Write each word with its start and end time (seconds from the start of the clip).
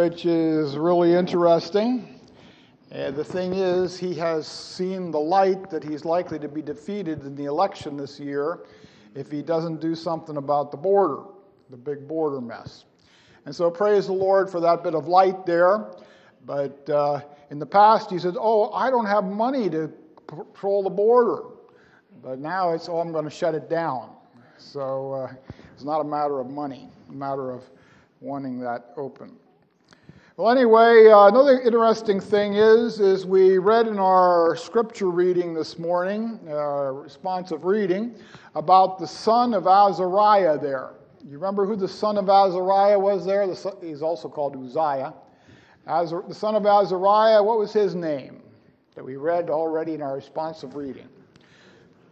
which 0.00 0.24
is 0.24 0.78
really 0.78 1.12
interesting. 1.12 2.18
And 2.90 3.14
the 3.14 3.22
thing 3.22 3.52
is, 3.52 3.98
he 3.98 4.14
has 4.14 4.46
seen 4.46 5.10
the 5.10 5.20
light 5.20 5.68
that 5.68 5.84
he's 5.84 6.06
likely 6.06 6.38
to 6.38 6.48
be 6.48 6.62
defeated 6.62 7.20
in 7.24 7.36
the 7.36 7.44
election 7.44 7.98
this 7.98 8.18
year 8.18 8.60
if 9.14 9.30
he 9.30 9.42
doesn't 9.42 9.78
do 9.78 9.94
something 9.94 10.38
about 10.38 10.70
the 10.70 10.76
border, 10.78 11.24
the 11.68 11.76
big 11.76 12.08
border 12.08 12.40
mess. 12.40 12.86
And 13.44 13.54
so, 13.54 13.70
praise 13.70 14.06
the 14.06 14.14
Lord 14.14 14.48
for 14.48 14.58
that 14.60 14.82
bit 14.82 14.94
of 14.94 15.06
light 15.06 15.44
there. 15.44 15.90
But 16.46 16.88
uh, 16.88 17.20
in 17.50 17.58
the 17.58 17.66
past, 17.66 18.10
he 18.10 18.18
said, 18.18 18.36
Oh, 18.40 18.70
I 18.72 18.88
don't 18.88 19.06
have 19.06 19.24
money 19.24 19.68
to 19.68 19.92
patrol 20.26 20.82
the 20.82 20.88
border. 20.88 21.42
But 22.22 22.38
now 22.38 22.72
it's, 22.72 22.88
Oh, 22.88 23.00
I'm 23.00 23.12
going 23.12 23.24
to 23.24 23.30
shut 23.30 23.54
it 23.54 23.68
down. 23.68 24.12
So, 24.56 25.12
uh, 25.12 25.32
it's 25.74 25.84
not 25.84 26.00
a 26.00 26.04
matter 26.04 26.40
of 26.40 26.48
money, 26.48 26.88
a 27.10 27.12
matter 27.12 27.50
of 27.50 27.64
wanting 28.20 28.60
that 28.60 28.94
open. 28.96 29.36
Well, 30.40 30.56
anyway, 30.56 31.08
uh, 31.08 31.26
another 31.26 31.60
interesting 31.60 32.18
thing 32.18 32.54
is, 32.54 32.98
is 32.98 33.26
we 33.26 33.58
read 33.58 33.86
in 33.86 33.98
our 33.98 34.56
scripture 34.56 35.10
reading 35.10 35.52
this 35.52 35.78
morning, 35.78 36.40
uh, 36.48 36.92
responsive 36.92 37.66
reading, 37.66 38.14
about 38.54 38.98
the 38.98 39.06
son 39.06 39.52
of 39.52 39.66
Azariah 39.66 40.56
there. 40.56 40.92
You 41.26 41.36
remember 41.36 41.66
who 41.66 41.76
the 41.76 41.86
son 41.86 42.16
of 42.16 42.30
Azariah 42.30 42.98
was 42.98 43.26
there? 43.26 43.46
The 43.46 43.54
son, 43.54 43.74
he's 43.82 44.00
also 44.00 44.30
called 44.30 44.56
Uzziah. 44.56 45.12
Azar, 45.86 46.24
the 46.26 46.34
son 46.34 46.54
of 46.54 46.64
Azariah, 46.64 47.42
what 47.42 47.58
was 47.58 47.74
his 47.74 47.94
name 47.94 48.40
that 48.94 49.04
we 49.04 49.16
read 49.16 49.50
already 49.50 49.92
in 49.92 50.00
our 50.00 50.14
responsive 50.14 50.74
reading? 50.74 51.10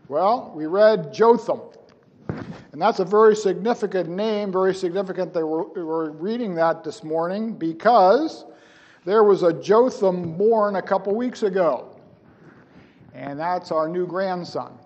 Well, 0.08 0.52
we 0.54 0.66
read 0.66 1.14
Jotham. 1.14 1.62
And 2.78 2.82
that's 2.84 3.00
a 3.00 3.04
very 3.04 3.34
significant 3.34 4.08
name, 4.08 4.52
very 4.52 4.72
significant 4.72 5.32
that 5.32 5.44
we're, 5.44 5.64
we're 5.84 6.10
reading 6.10 6.54
that 6.54 6.84
this 6.84 7.02
morning 7.02 7.54
because 7.54 8.44
there 9.04 9.24
was 9.24 9.42
a 9.42 9.52
Jotham 9.52 10.38
born 10.38 10.76
a 10.76 10.82
couple 10.82 11.12
weeks 11.16 11.42
ago. 11.42 12.00
And 13.14 13.36
that's 13.36 13.72
our 13.72 13.88
new 13.88 14.06
grandson. 14.06 14.78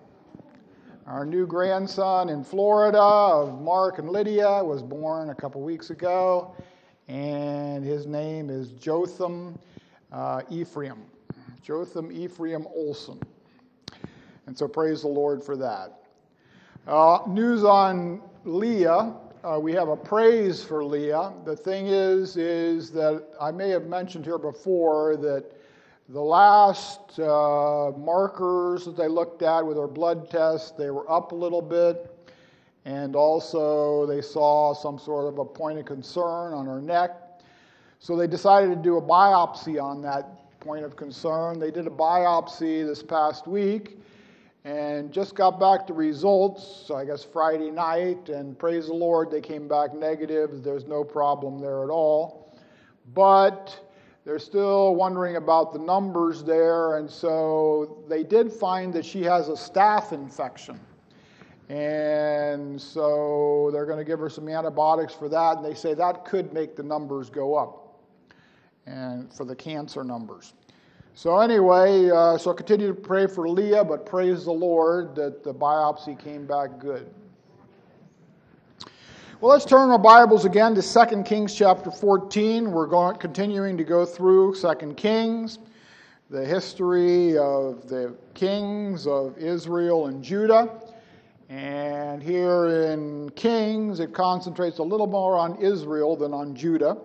Our 1.05 1.23
new 1.23 1.45
grandson 1.45 2.29
in 2.29 2.43
Florida 2.43 2.99
of 2.99 3.61
Mark 3.61 3.99
and 3.99 4.09
Lydia 4.09 4.63
was 4.63 4.81
born 4.81 5.29
a 5.29 5.35
couple 5.35 5.61
weeks 5.61 5.91
ago, 5.91 6.55
and 7.07 7.85
his 7.85 8.07
name 8.07 8.49
is 8.49 8.69
Jotham 8.71 9.55
uh, 10.11 10.41
Ephraim. 10.49 11.03
Jotham 11.61 12.11
Ephraim 12.11 12.65
Olson. 12.73 13.19
And 14.47 14.57
so 14.57 14.67
praise 14.67 15.03
the 15.03 15.09
Lord 15.09 15.43
for 15.43 15.55
that. 15.57 16.02
Uh, 16.85 17.19
news 17.29 17.63
on 17.63 18.21
Leah. 18.43 19.13
Uh, 19.41 19.57
we 19.57 19.71
have 19.71 19.87
a 19.87 19.95
praise 19.95 20.65
for 20.65 20.83
Leah. 20.83 21.31
The 21.45 21.55
thing 21.55 21.87
is, 21.87 22.35
is 22.35 22.91
that 22.91 23.23
I 23.39 23.51
may 23.51 23.69
have 23.69 23.85
mentioned 23.85 24.25
here 24.25 24.37
before 24.37 25.15
that 25.15 25.45
the 26.09 26.19
last 26.19 27.17
uh, 27.19 27.91
markers 27.97 28.83
that 28.83 28.97
they 28.97 29.07
looked 29.07 29.43
at 29.43 29.65
with 29.65 29.77
her 29.77 29.87
blood 29.87 30.29
test, 30.29 30.77
they 30.77 30.89
were 30.89 31.09
up 31.09 31.31
a 31.31 31.35
little 31.35 31.61
bit, 31.61 32.13
and 32.83 33.15
also 33.15 34.05
they 34.05 34.21
saw 34.21 34.73
some 34.73 34.99
sort 34.99 35.31
of 35.31 35.39
a 35.39 35.45
point 35.45 35.79
of 35.79 35.85
concern 35.85 36.51
on 36.51 36.65
her 36.65 36.81
neck. 36.81 37.11
So 37.99 38.17
they 38.17 38.27
decided 38.27 38.71
to 38.71 38.75
do 38.75 38.97
a 38.97 39.01
biopsy 39.01 39.81
on 39.81 40.01
that 40.01 40.59
point 40.59 40.83
of 40.83 40.97
concern. 40.97 41.59
They 41.59 41.71
did 41.71 41.87
a 41.87 41.91
biopsy 41.91 42.85
this 42.85 43.01
past 43.01 43.47
week 43.47 43.99
and 44.65 45.11
just 45.11 45.35
got 45.35 45.59
back 45.59 45.87
the 45.87 45.93
results, 45.93 46.89
I 46.89 47.03
guess 47.03 47.23
Friday 47.23 47.69
night, 47.69 48.29
and 48.29 48.57
praise 48.57 48.87
the 48.87 48.93
Lord, 48.93 49.29
they 49.29 49.41
came 49.41 49.67
back 49.67 49.93
negative. 49.93 50.63
There's 50.63 50.85
no 50.85 51.03
problem 51.03 51.59
there 51.59 51.83
at 51.83 51.89
all. 51.89 52.57
But 53.13 53.77
they're 54.23 54.39
still 54.39 54.95
wondering 54.95 55.35
about 55.35 55.73
the 55.73 55.79
numbers 55.79 56.43
there, 56.43 56.97
and 56.97 57.09
so 57.09 58.03
they 58.07 58.23
did 58.23 58.53
find 58.53 58.93
that 58.93 59.05
she 59.05 59.21
has 59.23 59.49
a 59.49 59.53
staph 59.53 60.13
infection. 60.13 60.79
And 61.67 62.81
so 62.81 63.69
they're 63.73 63.85
going 63.85 63.97
to 63.97 64.05
give 64.05 64.19
her 64.19 64.29
some 64.29 64.47
antibiotics 64.47 65.13
for 65.13 65.27
that, 65.27 65.57
and 65.57 65.65
they 65.65 65.73
say 65.73 65.93
that 65.93 66.23
could 66.23 66.53
make 66.53 66.77
the 66.77 66.83
numbers 66.83 67.29
go 67.29 67.55
up, 67.55 67.99
and 68.85 69.33
for 69.33 69.43
the 69.43 69.55
cancer 69.55 70.05
numbers. 70.05 70.53
So, 71.15 71.39
anyway, 71.39 72.09
uh, 72.09 72.39
so 72.39 72.53
continue 72.53 72.87
to 72.87 72.93
pray 72.99 73.27
for 73.27 73.47
Leah, 73.47 73.83
but 73.83 74.03
praise 74.03 74.45
the 74.45 74.51
Lord 74.51 75.15
that 75.15 75.43
the 75.43 75.53
biopsy 75.53 76.17
came 76.17 76.47
back 76.47 76.79
good. 76.79 77.07
Well, 79.39 79.51
let's 79.51 79.63
turn 79.63 79.91
our 79.91 79.99
Bibles 79.99 80.45
again 80.45 80.73
to 80.73 80.81
2 80.81 81.21
Kings 81.21 81.53
chapter 81.53 81.91
14. 81.91 82.71
We're 82.71 82.87
going, 82.87 83.17
continuing 83.17 83.77
to 83.77 83.83
go 83.83 84.07
through 84.07 84.55
2 84.55 84.93
Kings, 84.95 85.59
the 86.31 86.43
history 86.43 87.37
of 87.37 87.87
the 87.87 88.15
kings 88.33 89.05
of 89.05 89.37
Israel 89.37 90.07
and 90.07 90.23
Judah. 90.23 90.81
And 91.47 92.23
here 92.23 92.65
in 92.65 93.29
Kings, 93.35 93.99
it 93.99 94.15
concentrates 94.15 94.79
a 94.79 94.83
little 94.83 95.05
more 95.05 95.37
on 95.37 95.61
Israel 95.61 96.15
than 96.15 96.33
on 96.33 96.55
Judah. 96.55 96.97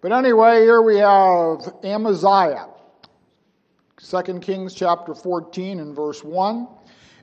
But 0.00 0.12
anyway, 0.12 0.62
here 0.62 0.80
we 0.80 0.96
have 0.96 1.74
Amaziah. 1.84 2.68
2 3.98 4.40
Kings 4.40 4.74
chapter 4.74 5.14
14 5.14 5.80
and 5.80 5.96
verse 5.96 6.22
1. 6.22 6.68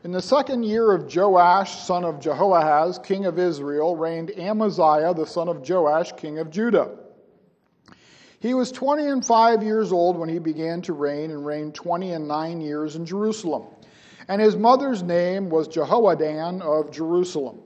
In 0.05 0.11
the 0.11 0.21
second 0.21 0.63
year 0.63 0.91
of 0.91 1.15
Joash, 1.15 1.79
son 1.85 2.03
of 2.03 2.19
Jehoahaz, 2.19 2.97
king 2.97 3.25
of 3.27 3.37
Israel, 3.37 3.95
reigned 3.95 4.31
Amaziah, 4.31 5.13
the 5.13 5.27
son 5.27 5.47
of 5.47 5.69
Joash, 5.69 6.13
king 6.13 6.39
of 6.39 6.49
Judah. 6.49 6.89
He 8.39 8.55
was 8.55 8.71
20 8.71 9.05
and 9.05 9.23
5 9.23 9.61
years 9.61 9.91
old 9.91 10.17
when 10.17 10.29
he 10.29 10.39
began 10.39 10.81
to 10.81 10.93
reign, 10.93 11.29
and 11.29 11.45
reigned 11.45 11.75
20 11.75 12.13
and 12.13 12.27
9 12.27 12.59
years 12.59 12.95
in 12.95 13.05
Jerusalem. 13.05 13.67
And 14.27 14.41
his 14.41 14.57
mother's 14.57 15.03
name 15.03 15.51
was 15.51 15.67
Jehoaddan 15.67 16.63
of 16.63 16.91
Jerusalem. 16.91 17.59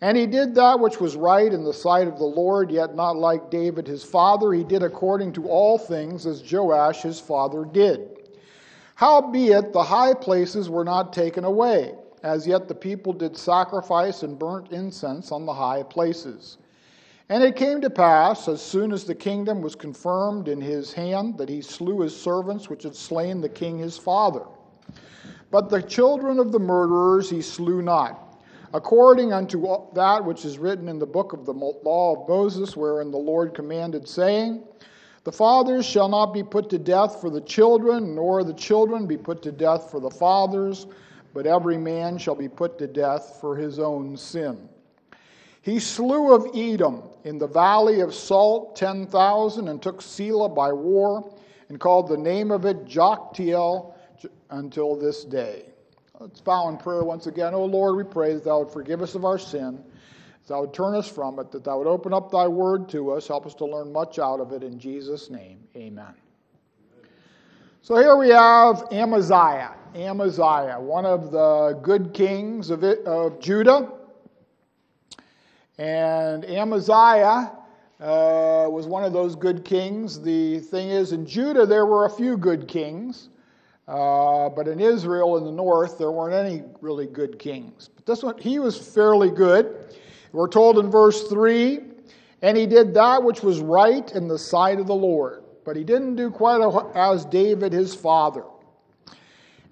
And 0.00 0.16
he 0.16 0.28
did 0.28 0.54
that 0.54 0.78
which 0.78 1.00
was 1.00 1.16
right 1.16 1.52
in 1.52 1.64
the 1.64 1.74
sight 1.74 2.06
of 2.06 2.18
the 2.18 2.24
Lord, 2.24 2.70
yet 2.70 2.94
not 2.94 3.16
like 3.16 3.50
David 3.50 3.88
his 3.88 4.04
father. 4.04 4.52
He 4.52 4.62
did 4.62 4.84
according 4.84 5.32
to 5.32 5.48
all 5.48 5.76
things 5.76 6.24
as 6.24 6.52
Joash 6.52 7.02
his 7.02 7.18
father 7.18 7.64
did. 7.64 8.14
Howbeit 8.98 9.72
the 9.72 9.84
high 9.84 10.12
places 10.12 10.68
were 10.68 10.82
not 10.82 11.12
taken 11.12 11.44
away, 11.44 11.94
as 12.24 12.48
yet 12.48 12.66
the 12.66 12.74
people 12.74 13.12
did 13.12 13.36
sacrifice 13.36 14.24
and 14.24 14.36
burnt 14.36 14.72
incense 14.72 15.30
on 15.30 15.46
the 15.46 15.54
high 15.54 15.84
places. 15.84 16.58
And 17.28 17.44
it 17.44 17.54
came 17.54 17.80
to 17.82 17.90
pass, 17.90 18.48
as 18.48 18.60
soon 18.60 18.90
as 18.90 19.04
the 19.04 19.14
kingdom 19.14 19.62
was 19.62 19.76
confirmed 19.76 20.48
in 20.48 20.60
his 20.60 20.92
hand, 20.92 21.38
that 21.38 21.48
he 21.48 21.62
slew 21.62 22.00
his 22.00 22.20
servants 22.20 22.68
which 22.68 22.82
had 22.82 22.96
slain 22.96 23.40
the 23.40 23.48
king 23.48 23.78
his 23.78 23.96
father. 23.96 24.42
But 25.52 25.70
the 25.70 25.80
children 25.80 26.40
of 26.40 26.50
the 26.50 26.58
murderers 26.58 27.30
he 27.30 27.40
slew 27.40 27.82
not, 27.82 28.42
according 28.74 29.32
unto 29.32 29.64
that 29.92 30.24
which 30.24 30.44
is 30.44 30.58
written 30.58 30.88
in 30.88 30.98
the 30.98 31.06
book 31.06 31.32
of 31.32 31.46
the 31.46 31.54
law 31.54 32.20
of 32.20 32.28
Moses, 32.28 32.76
wherein 32.76 33.12
the 33.12 33.16
Lord 33.16 33.54
commanded, 33.54 34.08
saying, 34.08 34.64
the 35.24 35.32
fathers 35.32 35.84
shall 35.84 36.08
not 36.08 36.32
be 36.32 36.42
put 36.42 36.70
to 36.70 36.78
death 36.78 37.20
for 37.20 37.30
the 37.30 37.40
children, 37.40 38.14
nor 38.14 38.44
the 38.44 38.54
children 38.54 39.06
be 39.06 39.16
put 39.16 39.42
to 39.42 39.52
death 39.52 39.90
for 39.90 40.00
the 40.00 40.10
fathers, 40.10 40.86
but 41.34 41.46
every 41.46 41.76
man 41.76 42.18
shall 42.18 42.34
be 42.34 42.48
put 42.48 42.78
to 42.78 42.86
death 42.86 43.38
for 43.40 43.56
his 43.56 43.78
own 43.78 44.16
sin. 44.16 44.68
He 45.62 45.78
slew 45.78 46.32
of 46.32 46.56
Edom 46.56 47.02
in 47.24 47.36
the 47.36 47.46
valley 47.46 48.00
of 48.00 48.14
Salt 48.14 48.76
ten 48.76 49.06
thousand, 49.06 49.68
and 49.68 49.82
took 49.82 50.00
Selah 50.00 50.48
by 50.48 50.72
war, 50.72 51.34
and 51.68 51.78
called 51.78 52.08
the 52.08 52.16
name 52.16 52.50
of 52.50 52.64
it 52.64 52.86
Joktheel 52.86 53.94
until 54.50 54.96
this 54.96 55.24
day. 55.24 55.66
Let's 56.18 56.40
bow 56.40 56.68
in 56.68 56.78
prayer 56.78 57.04
once 57.04 57.26
again. 57.26 57.54
O 57.54 57.64
Lord, 57.64 57.96
we 57.96 58.04
pray 58.04 58.34
that 58.34 58.44
thou 58.44 58.60
would 58.60 58.72
forgive 58.72 59.02
us 59.02 59.14
of 59.14 59.24
our 59.24 59.38
sin 59.38 59.84
thou 60.48 60.62
would 60.62 60.74
turn 60.74 60.94
us 60.94 61.08
from 61.08 61.38
it, 61.38 61.50
that 61.52 61.64
thou 61.64 61.78
would 61.78 61.86
open 61.86 62.12
up 62.12 62.30
thy 62.30 62.48
word 62.48 62.88
to 62.90 63.12
us, 63.12 63.28
help 63.28 63.46
us 63.46 63.54
to 63.56 63.64
learn 63.64 63.92
much 63.92 64.18
out 64.18 64.40
of 64.40 64.52
it. 64.52 64.62
In 64.62 64.78
Jesus' 64.78 65.30
name, 65.30 65.58
amen. 65.76 66.14
So 67.82 67.96
here 67.96 68.16
we 68.16 68.28
have 68.30 68.84
Amaziah. 68.90 69.74
Amaziah, 69.94 70.78
one 70.78 71.06
of 71.06 71.30
the 71.30 71.78
good 71.82 72.12
kings 72.12 72.70
of, 72.70 72.84
it, 72.84 73.04
of 73.06 73.40
Judah. 73.40 73.92
And 75.78 76.44
Amaziah 76.44 77.52
uh, 78.00 78.66
was 78.68 78.86
one 78.86 79.04
of 79.04 79.12
those 79.12 79.36
good 79.36 79.64
kings. 79.64 80.20
The 80.20 80.58
thing 80.58 80.90
is, 80.90 81.12
in 81.12 81.24
Judah, 81.24 81.66
there 81.66 81.86
were 81.86 82.04
a 82.04 82.10
few 82.10 82.36
good 82.36 82.68
kings. 82.68 83.28
Uh, 83.86 84.50
but 84.50 84.68
in 84.68 84.80
Israel 84.80 85.38
in 85.38 85.44
the 85.44 85.52
north, 85.52 85.96
there 85.96 86.10
weren't 86.10 86.34
any 86.34 86.62
really 86.82 87.06
good 87.06 87.38
kings. 87.38 87.88
But 87.94 88.04
this 88.04 88.22
one, 88.22 88.36
he 88.36 88.58
was 88.58 88.76
fairly 88.76 89.30
good. 89.30 89.96
We're 90.32 90.48
told 90.48 90.78
in 90.78 90.90
verse 90.90 91.28
3 91.28 91.80
and 92.42 92.56
he 92.56 92.66
did 92.66 92.94
that 92.94 93.22
which 93.22 93.42
was 93.42 93.60
right 93.60 94.10
in 94.12 94.28
the 94.28 94.38
sight 94.38 94.78
of 94.78 94.86
the 94.86 94.94
Lord, 94.94 95.42
but 95.64 95.76
he 95.76 95.84
didn't 95.84 96.16
do 96.16 96.30
quite 96.30 96.60
as 96.94 97.24
David 97.24 97.72
his 97.72 97.94
father. 97.94 98.44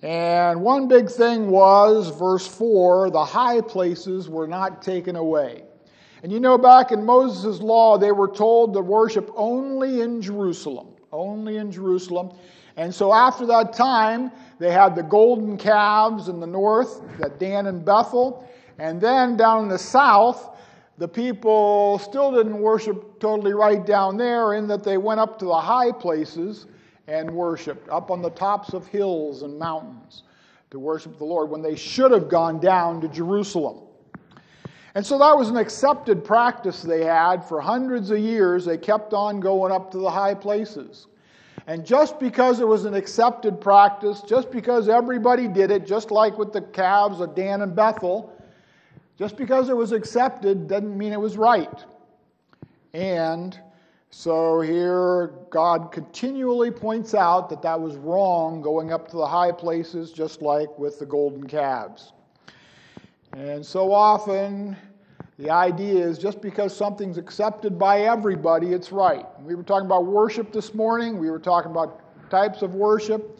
And 0.02 0.60
one 0.60 0.88
big 0.88 1.08
thing 1.08 1.48
was, 1.48 2.08
verse 2.10 2.46
4, 2.46 3.10
the 3.10 3.24
high 3.24 3.60
places 3.60 4.28
were 4.28 4.46
not 4.46 4.82
taken 4.82 5.16
away. 5.16 5.62
And 6.22 6.32
you 6.32 6.40
know, 6.40 6.58
back 6.58 6.92
in 6.92 7.04
Moses' 7.04 7.60
law, 7.60 7.98
they 7.98 8.12
were 8.12 8.28
told 8.28 8.74
to 8.74 8.80
worship 8.80 9.30
only 9.36 10.00
in 10.00 10.20
Jerusalem, 10.20 10.88
only 11.12 11.56
in 11.58 11.70
Jerusalem. 11.70 12.36
And 12.76 12.94
so 12.94 13.12
after 13.12 13.46
that 13.46 13.72
time, 13.72 14.32
they 14.58 14.72
had 14.72 14.96
the 14.96 15.02
golden 15.02 15.56
calves 15.56 16.28
in 16.28 16.40
the 16.40 16.46
north, 16.46 17.00
that 17.18 17.38
Dan 17.38 17.66
and 17.66 17.84
Bethel. 17.84 18.46
And 18.78 19.00
then 19.00 19.36
down 19.36 19.64
in 19.64 19.68
the 19.68 19.78
south, 19.78 20.50
the 20.98 21.08
people 21.08 21.98
still 21.98 22.32
didn't 22.32 22.58
worship 22.58 23.18
totally 23.20 23.52
right 23.52 23.84
down 23.84 24.16
there, 24.16 24.54
in 24.54 24.66
that 24.68 24.82
they 24.82 24.98
went 24.98 25.20
up 25.20 25.38
to 25.40 25.44
the 25.44 25.60
high 25.60 25.92
places 25.92 26.66
and 27.06 27.30
worshiped, 27.30 27.88
up 27.88 28.10
on 28.10 28.22
the 28.22 28.30
tops 28.30 28.72
of 28.72 28.86
hills 28.86 29.42
and 29.42 29.58
mountains 29.58 30.24
to 30.70 30.78
worship 30.78 31.16
the 31.18 31.24
Lord, 31.24 31.48
when 31.50 31.62
they 31.62 31.76
should 31.76 32.10
have 32.10 32.28
gone 32.28 32.58
down 32.58 33.00
to 33.00 33.08
Jerusalem. 33.08 33.82
And 34.94 35.04
so 35.04 35.18
that 35.18 35.36
was 35.36 35.50
an 35.50 35.56
accepted 35.56 36.24
practice 36.24 36.82
they 36.82 37.04
had 37.04 37.44
for 37.44 37.60
hundreds 37.60 38.10
of 38.10 38.18
years. 38.18 38.64
They 38.64 38.78
kept 38.78 39.12
on 39.12 39.40
going 39.40 39.70
up 39.70 39.90
to 39.92 39.98
the 39.98 40.10
high 40.10 40.34
places. 40.34 41.06
And 41.66 41.84
just 41.84 42.18
because 42.18 42.60
it 42.60 42.66
was 42.66 42.86
an 42.86 42.94
accepted 42.94 43.60
practice, 43.60 44.22
just 44.22 44.50
because 44.50 44.88
everybody 44.88 45.48
did 45.48 45.70
it, 45.70 45.86
just 45.86 46.10
like 46.10 46.38
with 46.38 46.52
the 46.52 46.62
calves 46.62 47.20
of 47.20 47.34
Dan 47.34 47.60
and 47.60 47.76
Bethel, 47.76 48.32
just 49.18 49.36
because 49.36 49.68
it 49.68 49.76
was 49.76 49.92
accepted 49.92 50.68
doesn't 50.68 50.96
mean 50.96 51.12
it 51.12 51.20
was 51.20 51.36
right. 51.36 51.84
And 52.92 53.58
so 54.10 54.60
here, 54.60 55.32
God 55.50 55.92
continually 55.92 56.70
points 56.70 57.14
out 57.14 57.50
that 57.50 57.60
that 57.62 57.78
was 57.78 57.96
wrong, 57.96 58.62
going 58.62 58.92
up 58.92 59.08
to 59.08 59.16
the 59.16 59.26
high 59.26 59.52
places, 59.52 60.12
just 60.12 60.40
like 60.42 60.78
with 60.78 60.98
the 60.98 61.06
golden 61.06 61.46
calves. 61.46 62.12
And 63.32 63.64
so 63.64 63.92
often, 63.92 64.76
the 65.38 65.50
idea 65.50 66.02
is 66.02 66.18
just 66.18 66.40
because 66.40 66.74
something's 66.74 67.18
accepted 67.18 67.78
by 67.78 68.02
everybody, 68.02 68.68
it's 68.68 68.92
right. 68.92 69.26
We 69.42 69.54
were 69.54 69.62
talking 69.62 69.86
about 69.86 70.06
worship 70.06 70.52
this 70.52 70.72
morning, 70.72 71.18
we 71.18 71.30
were 71.30 71.38
talking 71.38 71.70
about 71.70 72.30
types 72.30 72.62
of 72.62 72.74
worship. 72.74 73.38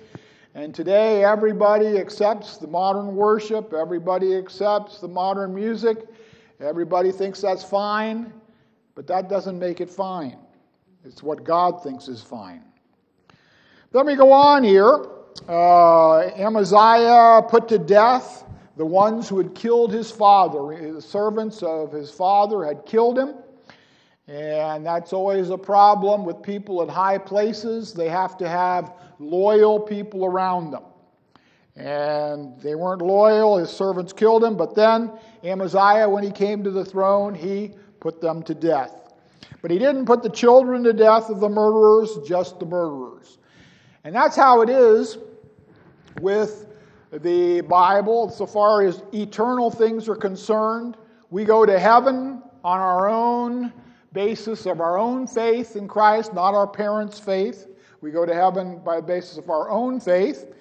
And 0.56 0.74
today, 0.74 1.22
everybody 1.22 1.98
accepts 1.98 2.56
the 2.56 2.66
modern 2.66 3.14
worship, 3.14 3.74
everybody 3.74 4.34
accepts 4.34 5.00
the 5.00 5.06
modern 5.06 5.54
music, 5.54 5.98
everybody 6.60 7.12
thinks 7.12 7.42
that's 7.42 7.62
fine, 7.62 8.32
but 8.94 9.06
that 9.06 9.28
doesn't 9.28 9.58
make 9.58 9.82
it 9.82 9.90
fine. 9.90 10.38
It's 11.04 11.22
what 11.22 11.44
God 11.44 11.82
thinks 11.82 12.08
is 12.08 12.22
fine. 12.22 12.64
Let 13.92 14.06
me 14.06 14.16
go 14.16 14.32
on 14.32 14.64
here. 14.64 15.04
Uh, 15.46 16.20
Amaziah 16.20 17.42
put 17.50 17.68
to 17.68 17.76
death 17.76 18.44
the 18.78 18.86
ones 18.86 19.28
who 19.28 19.36
had 19.36 19.54
killed 19.54 19.92
his 19.92 20.10
father. 20.10 20.90
The 20.90 21.02
servants 21.02 21.62
of 21.62 21.92
his 21.92 22.10
father 22.10 22.64
had 22.64 22.86
killed 22.86 23.18
him. 23.18 23.34
And 24.28 24.84
that's 24.84 25.12
always 25.12 25.50
a 25.50 25.58
problem 25.58 26.24
with 26.24 26.42
people 26.42 26.82
in 26.82 26.88
high 26.88 27.18
places. 27.18 27.92
They 27.92 28.08
have 28.08 28.36
to 28.38 28.48
have 28.48 28.92
loyal 29.20 29.78
people 29.78 30.24
around 30.24 30.72
them. 30.72 30.82
And 31.76 32.60
they 32.60 32.74
weren't 32.74 33.02
loyal. 33.02 33.58
His 33.58 33.70
servants 33.70 34.12
killed 34.12 34.42
him. 34.42 34.56
But 34.56 34.74
then 34.74 35.12
Amaziah, 35.44 36.08
when 36.08 36.24
he 36.24 36.30
came 36.30 36.64
to 36.64 36.70
the 36.70 36.84
throne, 36.84 37.34
he 37.34 37.74
put 38.00 38.20
them 38.20 38.42
to 38.44 38.54
death. 38.54 39.14
But 39.62 39.70
he 39.70 39.78
didn't 39.78 40.06
put 40.06 40.22
the 40.22 40.30
children 40.30 40.82
to 40.84 40.92
death 40.92 41.28
of 41.30 41.38
the 41.38 41.48
murderers, 41.48 42.18
just 42.26 42.58
the 42.58 42.66
murderers. 42.66 43.38
And 44.04 44.14
that's 44.14 44.36
how 44.36 44.62
it 44.62 44.70
is 44.70 45.18
with 46.20 46.66
the 47.12 47.60
Bible 47.62 48.30
so 48.30 48.46
far 48.46 48.82
as 48.82 49.02
eternal 49.12 49.70
things 49.70 50.08
are 50.08 50.16
concerned. 50.16 50.96
We 51.30 51.44
go 51.44 51.64
to 51.64 51.78
heaven 51.78 52.42
on 52.64 52.80
our 52.80 53.08
own 53.08 53.72
basis 54.12 54.66
of 54.66 54.80
our 54.80 54.98
own 54.98 55.26
faith 55.26 55.76
in 55.76 55.88
Christ, 55.88 56.34
not 56.34 56.54
our 56.54 56.66
parents' 56.66 57.18
faith. 57.18 57.68
We 58.00 58.10
go 58.10 58.26
to 58.26 58.34
heaven 58.34 58.78
by 58.78 58.96
the 58.96 59.02
basis 59.02 59.38
of 59.38 59.50
our 59.50 59.70
own 59.70 60.00
faith. 60.00 60.52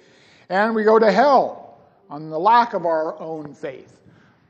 And 0.49 0.75
we 0.75 0.83
go 0.83 0.99
to 0.99 1.11
hell 1.11 1.79
on 2.09 2.29
the 2.29 2.39
lack 2.39 2.73
of 2.73 2.85
our 2.85 3.19
own 3.19 3.53
faith. 3.53 4.01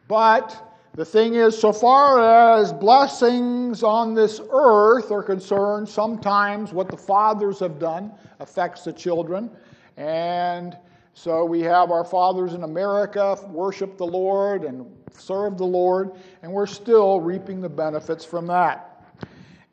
But 0.07 0.75
the 0.93 1.05
thing 1.05 1.35
is, 1.35 1.57
so 1.57 1.73
far 1.73 2.57
as 2.57 2.71
blessings 2.71 3.83
on 3.83 4.13
this 4.13 4.39
earth 4.51 5.11
are 5.11 5.23
concerned, 5.23 5.89
sometimes 5.89 6.71
what 6.73 6.89
the 6.89 6.97
fathers 6.97 7.59
have 7.59 7.79
done 7.79 8.11
affects 8.39 8.83
the 8.83 8.93
children. 8.93 9.49
And 9.97 10.77
so 11.13 11.45
we 11.45 11.61
have 11.61 11.91
our 11.91 12.03
fathers 12.03 12.53
in 12.53 12.63
America 12.63 13.37
worship 13.49 13.97
the 13.97 14.05
Lord 14.05 14.63
and 14.63 14.85
serve 15.19 15.57
the 15.57 15.65
Lord, 15.65 16.11
and 16.41 16.51
we're 16.51 16.65
still 16.65 17.19
reaping 17.19 17.61
the 17.61 17.69
benefits 17.69 18.25
from 18.25 18.47
that. 18.47 19.03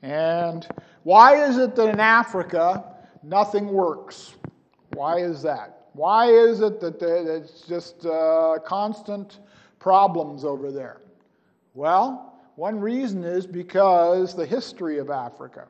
And 0.02 0.66
why 1.04 1.44
is 1.44 1.58
it 1.58 1.74
that 1.76 1.88
in 1.88 2.00
Africa 2.00 2.84
nothing 3.22 3.68
works? 3.68 4.34
Why 4.94 5.18
is 5.18 5.42
that? 5.42 5.86
Why 5.94 6.26
is 6.26 6.60
it 6.60 6.80
that 6.80 7.02
it's 7.02 7.62
just 7.62 8.06
uh, 8.06 8.58
constant 8.64 9.40
problems 9.78 10.44
over 10.44 10.70
there? 10.70 11.00
Well, 11.74 12.40
one 12.56 12.80
reason 12.80 13.24
is 13.24 13.46
because 13.46 14.34
the 14.34 14.46
history 14.46 14.98
of 14.98 15.10
Africa 15.10 15.66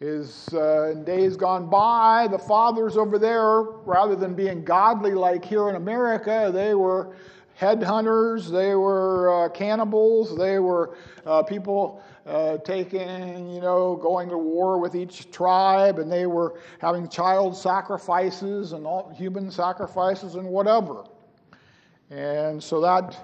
is 0.00 0.48
uh, 0.52 0.92
in 0.92 1.04
days 1.04 1.36
gone 1.36 1.68
by, 1.68 2.28
the 2.30 2.38
fathers 2.38 2.96
over 2.96 3.18
there, 3.18 3.62
rather 3.84 4.14
than 4.14 4.34
being 4.34 4.64
godly 4.64 5.12
like 5.12 5.44
here 5.44 5.68
in 5.68 5.76
America, 5.76 6.50
they 6.52 6.74
were 6.74 7.16
headhunters, 7.58 8.50
they 8.50 8.74
were 8.74 9.46
uh, 9.46 9.48
cannibals, 9.48 10.36
they 10.36 10.58
were 10.58 10.96
uh, 11.26 11.42
people 11.42 12.02
uh, 12.26 12.58
taking, 12.58 13.50
you 13.50 13.60
know, 13.60 13.96
going 13.96 14.28
to 14.28 14.38
war 14.38 14.78
with 14.78 14.94
each 14.94 15.30
tribe, 15.30 15.98
and 15.98 16.10
they 16.10 16.26
were 16.26 16.60
having 16.78 17.08
child 17.08 17.56
sacrifices 17.56 18.72
and 18.72 18.86
all, 18.86 19.10
human 19.16 19.50
sacrifices 19.50 20.36
and 20.36 20.46
whatever. 20.46 21.04
And 22.10 22.62
so 22.62 22.80
that 22.80 23.16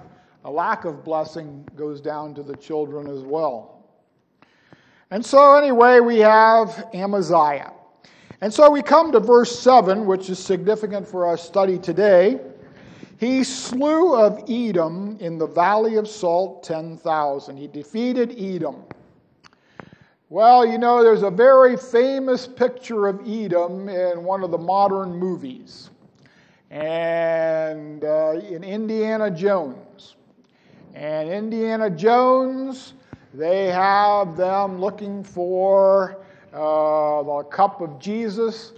a 0.44 0.50
lack 0.50 0.84
of 0.84 1.04
blessing 1.04 1.66
goes 1.76 2.00
down 2.00 2.34
to 2.34 2.42
the 2.42 2.56
children 2.56 3.08
as 3.08 3.22
well. 3.22 3.84
And 5.10 5.24
so, 5.24 5.54
anyway, 5.54 6.00
we 6.00 6.18
have 6.18 6.88
Amaziah. 6.92 7.72
And 8.40 8.52
so 8.52 8.68
we 8.68 8.82
come 8.82 9.12
to 9.12 9.20
verse 9.20 9.58
7, 9.58 10.06
which 10.06 10.28
is 10.28 10.38
significant 10.38 11.06
for 11.06 11.24
our 11.24 11.36
study 11.36 11.78
today. 11.78 12.40
He 13.18 13.44
slew 13.44 14.16
of 14.16 14.44
Edom 14.48 15.16
in 15.20 15.38
the 15.38 15.46
valley 15.46 15.96
of 15.96 16.08
Salt 16.08 16.62
10,000. 16.64 17.56
He 17.56 17.68
defeated 17.68 18.34
Edom. 18.38 18.84
Well, 20.30 20.66
you 20.66 20.78
know, 20.78 21.02
there's 21.02 21.22
a 21.22 21.30
very 21.30 21.76
famous 21.76 22.46
picture 22.46 23.06
of 23.06 23.20
Edom 23.28 23.88
in 23.88 24.24
one 24.24 24.42
of 24.42 24.50
the 24.50 24.58
modern 24.58 25.16
movies. 25.16 25.90
And 26.70 28.04
uh, 28.04 28.40
in 28.50 28.64
Indiana 28.64 29.30
Jones. 29.30 30.16
And 30.94 31.28
Indiana 31.28 31.88
Jones, 31.90 32.94
they 33.32 33.66
have 33.66 34.36
them 34.36 34.80
looking 34.80 35.22
for 35.22 36.24
uh, 36.52 37.22
the 37.22 37.44
cup 37.50 37.80
of 37.80 37.98
Jesus, 37.98 38.72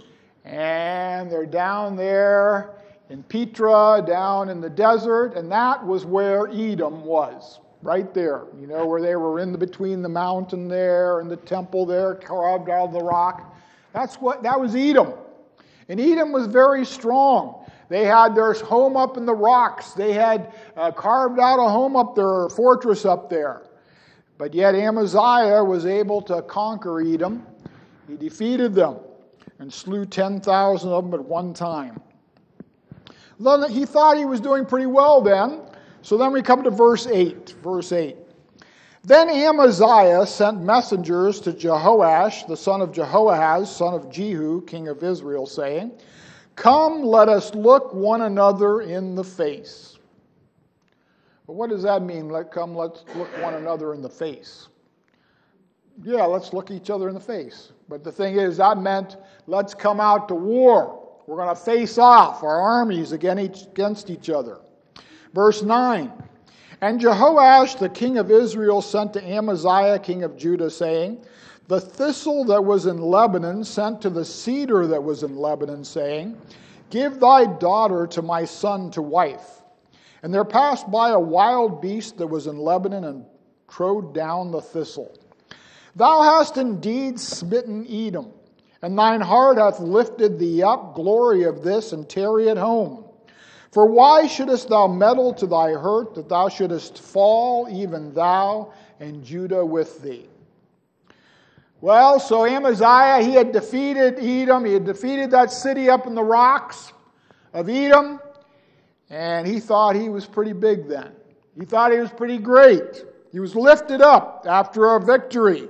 and 0.45 1.31
they're 1.31 1.45
down 1.45 1.95
there 1.95 2.76
in 3.09 3.23
Petra, 3.23 4.03
down 4.05 4.49
in 4.49 4.59
the 4.59 4.69
desert, 4.69 5.35
and 5.35 5.51
that 5.51 5.85
was 5.85 6.05
where 6.05 6.47
Edom 6.47 7.05
was, 7.05 7.59
right 7.81 8.13
there. 8.13 8.43
You 8.59 8.67
know, 8.67 8.85
where 8.85 9.01
they 9.01 9.15
were 9.15 9.39
in 9.39 9.51
the, 9.51 9.57
between 9.57 10.01
the 10.01 10.09
mountain 10.09 10.67
there 10.67 11.19
and 11.19 11.31
the 11.31 11.37
temple 11.37 11.85
there, 11.85 12.15
carved 12.15 12.69
out 12.69 12.87
of 12.87 12.93
the 12.93 13.03
rock. 13.03 13.55
That's 13.93 14.15
what 14.15 14.43
that 14.43 14.59
was 14.59 14.75
Edom. 14.75 15.13
And 15.89 15.99
Edom 15.99 16.31
was 16.31 16.47
very 16.47 16.85
strong. 16.85 17.65
They 17.89 18.03
had 18.03 18.35
their 18.35 18.51
home 18.53 18.97
up 18.97 19.15
in 19.15 19.25
the 19.25 19.33
rocks. 19.33 19.93
They 19.93 20.11
had 20.11 20.53
uh, 20.75 20.91
carved 20.91 21.39
out 21.39 21.59
a 21.59 21.69
home 21.69 21.95
up 21.95 22.15
there, 22.15 22.45
a 22.45 22.49
fortress 22.49 23.05
up 23.05 23.29
there. 23.29 23.63
But 24.37 24.53
yet 24.53 24.75
Amaziah 24.75 25.63
was 25.63 25.85
able 25.85 26.21
to 26.23 26.41
conquer 26.41 26.99
Edom. 26.99 27.45
He 28.07 28.17
defeated 28.17 28.75
them 28.75 28.97
and 29.59 29.73
slew 29.73 30.05
10,000 30.05 30.89
of 30.89 31.03
them 31.05 31.13
at 31.13 31.25
one 31.25 31.53
time. 31.53 32.01
He 33.37 33.85
thought 33.85 34.17
he 34.17 34.25
was 34.25 34.41
doing 34.41 34.65
pretty 34.65 34.87
well 34.87 35.21
then. 35.21 35.61
So 36.01 36.17
then 36.17 36.31
we 36.31 36.41
come 36.41 36.63
to 36.63 36.71
verse 36.71 37.07
8. 37.07 37.55
Verse 37.63 37.91
8. 37.91 38.15
Then 39.03 39.29
Amaziah 39.29 40.25
sent 40.25 40.61
messengers 40.61 41.39
to 41.41 41.53
Jehoash, 41.53 42.47
the 42.47 42.57
son 42.57 42.81
of 42.81 42.91
Jehoahaz, 42.91 43.73
son 43.73 43.93
of 43.93 44.09
Jehu, 44.11 44.61
king 44.65 44.89
of 44.89 45.01
Israel, 45.03 45.45
saying, 45.45 45.93
Come, 46.55 47.03
let 47.03 47.29
us 47.29 47.53
look 47.55 47.93
one 47.93 48.23
another 48.23 48.81
in 48.81 49.15
the 49.15 49.23
face. 49.23 49.97
But 51.45 51.53
what 51.53 51.69
does 51.69 51.83
that 51.83 52.01
mean? 52.01 52.27
Let 52.27 52.51
come, 52.51 52.75
let's 52.75 53.05
look 53.15 53.29
one 53.41 53.53
another 53.53 53.93
in 53.93 54.01
the 54.01 54.09
face. 54.09 54.67
Yeah, 56.03 56.25
let's 56.25 56.51
look 56.51 56.69
each 56.69 56.89
other 56.89 57.07
in 57.07 57.13
the 57.13 57.21
face. 57.21 57.71
But 57.87 58.03
the 58.03 58.11
thing 58.11 58.37
is, 58.37 58.57
that 58.57 58.77
meant 58.77 59.17
let's 59.47 59.73
come 59.73 59.99
out 60.01 60.27
to 60.27 60.35
war. 60.35 60.96
We're 61.27 61.35
going 61.35 61.49
to 61.53 61.61
face 61.61 61.97
off 61.97 62.41
our 62.41 62.61
armies 62.61 63.11
against 63.11 64.09
each 64.09 64.29
other. 64.29 64.59
Verse 65.33 65.61
9. 65.61 66.11
And 66.79 67.01
Jehoash, 67.01 67.79
the 67.79 67.89
king 67.89 68.17
of 68.17 68.31
Israel, 68.31 68.81
sent 68.81 69.11
to 69.13 69.23
Amaziah, 69.23 69.99
king 69.99 70.23
of 70.23 70.37
Judah, 70.37 70.69
saying, 70.69 71.21
The 71.67 71.81
thistle 71.81 72.45
that 72.45 72.63
was 72.63 72.85
in 72.85 73.01
Lebanon 73.01 73.65
sent 73.65 74.01
to 74.03 74.09
the 74.09 74.23
cedar 74.23 74.87
that 74.87 75.03
was 75.03 75.23
in 75.23 75.35
Lebanon, 75.35 75.83
saying, 75.83 76.39
Give 76.89 77.19
thy 77.19 77.45
daughter 77.45 78.07
to 78.07 78.21
my 78.21 78.45
son 78.45 78.89
to 78.91 79.01
wife. 79.01 79.63
And 80.23 80.33
there 80.33 80.45
passed 80.45 80.89
by 80.89 81.09
a 81.09 81.19
wild 81.19 81.81
beast 81.81 82.17
that 82.19 82.27
was 82.27 82.47
in 82.47 82.57
Lebanon 82.57 83.03
and 83.03 83.25
trode 83.67 84.13
down 84.13 84.51
the 84.51 84.61
thistle. 84.61 85.13
Thou 85.95 86.21
hast 86.21 86.55
indeed 86.55 87.19
smitten 87.19 87.85
Edom, 87.89 88.31
and 88.81 88.97
thine 88.97 89.21
heart 89.21 89.57
hath 89.57 89.79
lifted 89.79 90.37
thee 90.39 90.63
up. 90.63 90.95
Glory 90.95 91.43
of 91.43 91.63
this, 91.63 91.93
and 91.93 92.07
tarry 92.07 92.49
at 92.49 92.57
home. 92.57 93.05
For 93.71 93.85
why 93.85 94.27
shouldest 94.27 94.69
thou 94.69 94.87
meddle 94.87 95.33
to 95.35 95.45
thy 95.45 95.71
hurt, 95.71 96.15
that 96.15 96.29
thou 96.29 96.49
shouldest 96.49 96.99
fall, 96.99 97.67
even 97.69 98.13
thou, 98.13 98.73
and 98.99 99.23
Judah 99.23 99.65
with 99.65 100.01
thee? 100.01 100.27
Well, 101.79 102.19
so 102.19 102.45
Amaziah, 102.45 103.21
he 103.23 103.33
had 103.33 103.51
defeated 103.51 104.19
Edom. 104.19 104.65
He 104.65 104.73
had 104.73 104.85
defeated 104.85 105.29
that 105.31 105.51
city 105.51 105.89
up 105.89 106.07
in 106.07 106.15
the 106.15 106.23
rocks 106.23 106.91
of 107.53 107.69
Edom. 107.69 108.19
And 109.09 109.47
he 109.47 109.59
thought 109.59 109.95
he 109.95 110.09
was 110.09 110.25
pretty 110.25 110.53
big 110.53 110.87
then. 110.87 111.11
He 111.57 111.65
thought 111.65 111.91
he 111.91 111.99
was 111.99 112.11
pretty 112.11 112.39
great. 112.39 113.05
He 113.31 113.39
was 113.39 113.55
lifted 113.55 114.01
up 114.01 114.45
after 114.47 114.95
a 114.95 114.99
victory. 114.99 115.69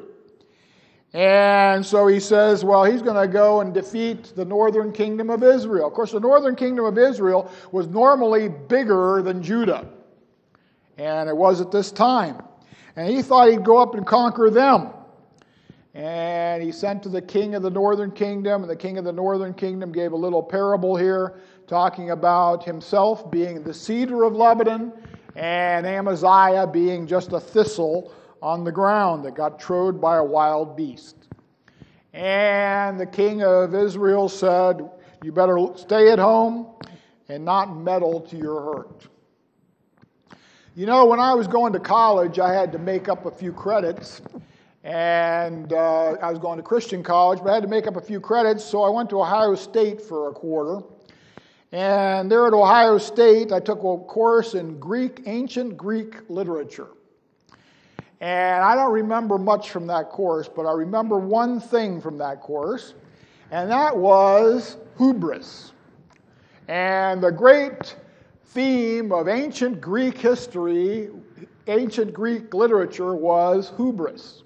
And 1.14 1.86
so 1.86 2.08
he 2.08 2.20
says, 2.20 2.66
well, 2.66 2.84
he's 2.84 3.02
going 3.02 3.16
to 3.16 3.32
go 3.32 3.62
and 3.62 3.74
defeat 3.74 4.34
the 4.36 4.46
northern 4.46 4.92
kingdom 4.92 5.30
of 5.30 5.42
Israel. 5.42 5.88
Of 5.88 5.94
course, 5.94 6.12
the 6.12 6.20
northern 6.20 6.56
kingdom 6.56 6.86
of 6.86 6.98
Israel 6.98 7.52
was 7.72 7.88
normally 7.88 8.50
bigger 8.50 9.22
than 9.22 9.42
Judah. 9.42 9.88
And 10.98 11.30
it 11.30 11.36
was 11.36 11.62
at 11.62 11.72
this 11.72 11.92
time. 11.92 12.42
And 12.96 13.10
he 13.10 13.22
thought 13.22 13.50
he'd 13.50 13.64
go 13.64 13.78
up 13.78 13.96
and 13.96 14.06
conquer 14.06 14.50
them. 14.50 14.90
And 15.94 16.62
he 16.62 16.72
sent 16.72 17.02
to 17.04 17.10
the 17.10 17.22
king 17.22 17.56
of 17.56 17.64
the 17.64 17.72
northern 17.72 18.12
kingdom, 18.12 18.62
and 18.62 18.70
the 18.70 18.76
king 18.76 19.00
of 19.00 19.04
the 19.04 19.12
northern 19.12 19.54
kingdom 19.54 19.92
gave 19.92 20.12
a 20.12 20.16
little 20.16 20.44
parable 20.44 20.96
here 20.96 21.40
talking 21.66 22.12
about 22.12 22.64
himself 22.64 23.32
being 23.32 23.64
the 23.64 23.74
cedar 23.74 24.24
of 24.24 24.34
Lebanon 24.34 24.94
and 25.36 25.88
Amaziah 25.88 26.68
being 26.68 27.08
just 27.08 27.34
a 27.34 27.40
thistle 27.40 28.12
on 28.42 28.64
the 28.64 28.72
ground 28.72 29.26
that 29.26 29.36
got 29.36 29.60
trod 29.60 30.00
by 30.00 30.18
a 30.18 30.24
wild 30.24 30.76
beast. 30.76 31.16
And 32.14 33.00
the 33.00 33.06
king 33.06 33.44
of 33.44 33.76
Israel 33.76 34.30
said, 34.30 34.90
You 35.24 35.32
better 35.32 35.58
stay 35.76 36.12
at 36.12 36.20
home 36.20 36.68
and 37.30 37.44
not 37.44 37.78
meddle 37.78 38.22
to 38.22 38.38
your 38.38 38.62
hurt. 38.62 39.08
You 40.76 40.86
know, 40.86 41.06
when 41.06 41.20
I 41.20 41.34
was 41.34 41.48
going 41.48 41.74
to 41.74 41.80
college, 41.80 42.40
I 42.40 42.54
had 42.54 42.72
to 42.72 42.80
make 42.80 43.10
up 43.10 43.26
a 43.26 43.32
few 43.32 43.52
credits. 43.52 44.22
And 44.84 45.74
uh, 45.74 46.12
I 46.22 46.30
was 46.30 46.40
going 46.40 46.58
to 46.58 46.64
Christian 46.64 47.04
college, 47.04 47.40
but 47.40 47.50
I 47.50 47.56
had 47.56 47.64
to 47.64 47.70
make 47.70 47.88
up 47.88 47.98
a 47.98 48.02
few 48.02 48.22
credits, 48.22 48.64
so 48.64 48.84
I 48.84 48.90
went 48.90 49.10
to 49.10 49.20
Ohio 49.20 49.54
State 49.56 50.02
for 50.02 50.30
a 50.30 50.32
quarter. 50.32 50.86
And 51.72 52.32
there 52.32 52.48
at 52.48 52.54
Ohio 52.54 52.98
State, 52.98 53.52
I 53.52 53.60
took 53.60 53.80
a 53.80 53.98
course 54.06 54.54
in 54.54 54.80
Greek, 54.80 55.24
ancient 55.26 55.76
Greek 55.76 56.30
literature. 56.30 56.88
And 58.20 58.64
I 58.64 58.74
don't 58.76 58.94
remember 58.94 59.38
much 59.38 59.70
from 59.70 59.86
that 59.88 60.10
course, 60.10 60.50
but 60.54 60.66
I 60.66 60.72
remember 60.72 61.20
one 61.20 61.60
thing 61.60 62.02
from 62.02 62.18
that 62.18 62.42
course, 62.42 62.96
and 63.52 63.70
that 63.70 63.96
was 63.96 64.78
hubris. 64.98 65.72
And 66.68 67.22
the 67.22 67.32
great 67.32 67.96
theme 68.46 69.12
of 69.12 69.28
ancient 69.28 69.80
Greek 69.80 70.18
history, 70.18 71.10
ancient 71.68 72.14
Greek 72.14 72.54
literature, 72.54 73.16
was 73.16 73.72
hubris. 73.78 74.42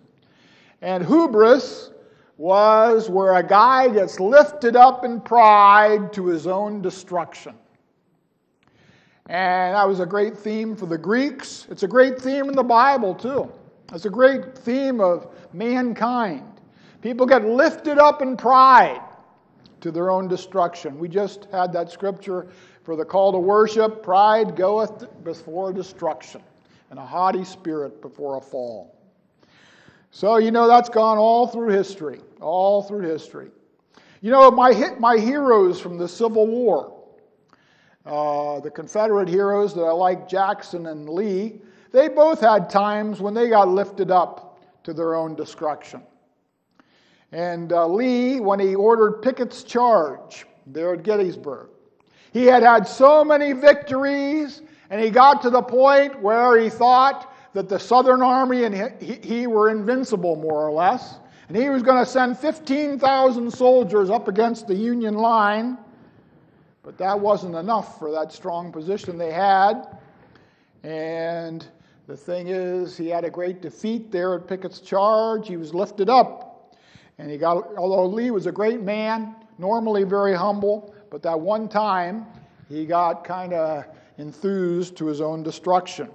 And 0.81 1.05
hubris 1.05 1.91
was 2.37 3.09
where 3.09 3.35
a 3.35 3.43
guy 3.43 3.87
gets 3.87 4.19
lifted 4.19 4.75
up 4.75 5.05
in 5.05 5.21
pride 5.21 6.11
to 6.13 6.25
his 6.25 6.45
own 6.45 6.81
destruction. 6.81 7.55
And 9.27 9.75
that 9.75 9.87
was 9.87 10.01
a 10.01 10.05
great 10.05 10.37
theme 10.37 10.75
for 10.75 10.87
the 10.87 10.97
Greeks. 10.97 11.67
It's 11.69 11.83
a 11.83 11.87
great 11.87 12.19
theme 12.19 12.49
in 12.49 12.55
the 12.55 12.63
Bible, 12.63 13.15
too. 13.15 13.49
It's 13.91 14.05
a 14.05 14.09
great 14.09 14.57
theme 14.57 15.01
of 15.01 15.35
mankind. 15.53 16.61
People 17.01 17.25
get 17.25 17.45
lifted 17.45 17.97
up 17.97 18.21
in 18.21 18.37
pride 18.37 19.01
to 19.81 19.91
their 19.91 20.09
own 20.09 20.27
destruction. 20.27 20.97
We 20.97 21.09
just 21.09 21.47
had 21.51 21.73
that 21.73 21.91
scripture 21.91 22.47
for 22.83 22.95
the 22.95 23.03
call 23.03 23.31
to 23.31 23.37
worship 23.37 24.01
pride 24.01 24.55
goeth 24.55 25.05
before 25.23 25.73
destruction, 25.73 26.41
and 26.89 26.99
a 26.99 27.05
haughty 27.05 27.43
spirit 27.43 28.01
before 28.01 28.37
a 28.37 28.41
fall. 28.41 28.95
So, 30.11 30.37
you 30.37 30.51
know, 30.51 30.67
that's 30.67 30.89
gone 30.89 31.17
all 31.17 31.47
through 31.47 31.69
history, 31.69 32.19
all 32.39 32.83
through 32.83 33.01
history. 33.01 33.49
You 34.21 34.31
know, 34.31 34.51
my, 34.51 34.71
my 34.99 35.17
heroes 35.17 35.79
from 35.79 35.97
the 35.97 36.07
Civil 36.07 36.47
War, 36.47 36.97
uh, 38.05 38.59
the 38.59 38.69
Confederate 38.69 39.27
heroes 39.27 39.73
that 39.73 39.81
I 39.81 39.91
like, 39.91 40.27
Jackson 40.27 40.87
and 40.87 41.09
Lee, 41.09 41.61
they 41.91 42.07
both 42.07 42.39
had 42.39 42.69
times 42.69 43.19
when 43.19 43.33
they 43.33 43.49
got 43.49 43.67
lifted 43.67 44.11
up 44.11 44.59
to 44.83 44.93
their 44.93 45.15
own 45.15 45.35
destruction. 45.35 46.01
And 47.31 47.71
uh, 47.71 47.87
Lee, 47.87 48.39
when 48.39 48.59
he 48.59 48.75
ordered 48.75 49.21
Pickett's 49.21 49.63
charge 49.63 50.45
there 50.67 50.93
at 50.93 51.03
Gettysburg, 51.03 51.69
he 52.33 52.45
had 52.45 52.63
had 52.63 52.87
so 52.87 53.23
many 53.23 53.53
victories, 53.53 54.61
and 54.89 55.01
he 55.01 55.09
got 55.09 55.41
to 55.41 55.49
the 55.49 55.61
point 55.61 56.21
where 56.21 56.59
he 56.59 56.69
thought 56.69 57.33
that 57.53 57.67
the 57.67 57.79
Southern 57.79 58.21
Army 58.21 58.63
and 58.63 58.93
he, 59.01 59.15
he 59.15 59.47
were 59.47 59.69
invincible, 59.69 60.35
more 60.35 60.65
or 60.65 60.71
less. 60.71 61.15
And 61.49 61.57
he 61.57 61.69
was 61.69 61.83
going 61.83 62.03
to 62.03 62.09
send 62.09 62.37
15,000 62.37 63.51
soldiers 63.51 64.09
up 64.09 64.29
against 64.29 64.67
the 64.67 64.75
Union 64.75 65.15
line. 65.15 65.77
But 66.83 66.97
that 66.97 67.19
wasn't 67.19 67.55
enough 67.55 67.99
for 67.99 68.09
that 68.11 68.31
strong 68.31 68.71
position 68.71 69.17
they 69.17 69.33
had. 69.33 69.97
And 70.83 71.67
the 72.07 72.17
thing 72.17 72.47
is, 72.47 72.97
he 72.97 73.07
had 73.07 73.23
a 73.23 73.29
great 73.29 73.61
defeat 73.61 74.11
there 74.11 74.35
at 74.35 74.47
Pickett's 74.47 74.79
charge. 74.79 75.47
He 75.47 75.57
was 75.57 75.73
lifted 75.73 76.09
up. 76.09 76.75
And 77.17 77.29
he 77.29 77.37
got, 77.37 77.75
although 77.77 78.05
Lee 78.05 78.31
was 78.31 78.47
a 78.47 78.51
great 78.51 78.81
man, 78.81 79.35
normally 79.57 80.03
very 80.03 80.35
humble, 80.35 80.95
but 81.09 81.21
that 81.23 81.39
one 81.39 81.69
time 81.69 82.25
he 82.67 82.85
got 82.85 83.23
kind 83.23 83.53
of 83.53 83.85
enthused 84.17 84.97
to 84.97 85.05
his 85.05 85.21
own 85.21 85.43
destruction. 85.43 86.09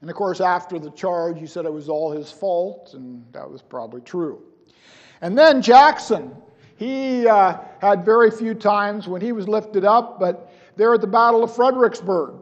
And 0.00 0.10
of 0.10 0.16
course, 0.16 0.40
after 0.40 0.78
the 0.78 0.90
charge, 0.90 1.38
he 1.38 1.46
said 1.46 1.64
it 1.64 1.72
was 1.72 1.88
all 1.88 2.12
his 2.12 2.30
fault, 2.30 2.90
and 2.92 3.24
that 3.32 3.50
was 3.50 3.62
probably 3.62 4.02
true. 4.02 4.42
And 5.22 5.38
then 5.38 5.62
Jackson, 5.62 6.36
he 6.76 7.26
uh, 7.26 7.56
had 7.80 8.04
very 8.04 8.30
few 8.30 8.52
times 8.52 9.08
when 9.08 9.22
he 9.22 9.32
was 9.32 9.48
lifted 9.48 9.84
up, 9.84 10.20
but 10.20 10.52
there 10.76 10.92
at 10.92 11.00
the 11.00 11.06
Battle 11.06 11.42
of 11.42 11.54
Fredericksburg, 11.54 12.34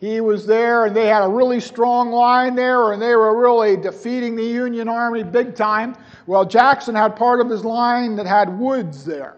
he 0.00 0.20
was 0.20 0.46
there, 0.46 0.86
and 0.86 0.96
they 0.96 1.06
had 1.06 1.22
a 1.22 1.28
really 1.28 1.60
strong 1.60 2.10
line 2.10 2.54
there, 2.54 2.92
and 2.92 3.00
they 3.00 3.14
were 3.14 3.38
really 3.38 3.76
defeating 3.76 4.34
the 4.34 4.44
Union 4.44 4.88
Army 4.88 5.22
big 5.22 5.54
time. 5.54 5.94
Well, 6.26 6.44
Jackson 6.44 6.94
had 6.94 7.14
part 7.14 7.40
of 7.40 7.48
his 7.48 7.64
line 7.64 8.16
that 8.16 8.26
had 8.26 8.58
woods 8.58 9.04
there. 9.04 9.36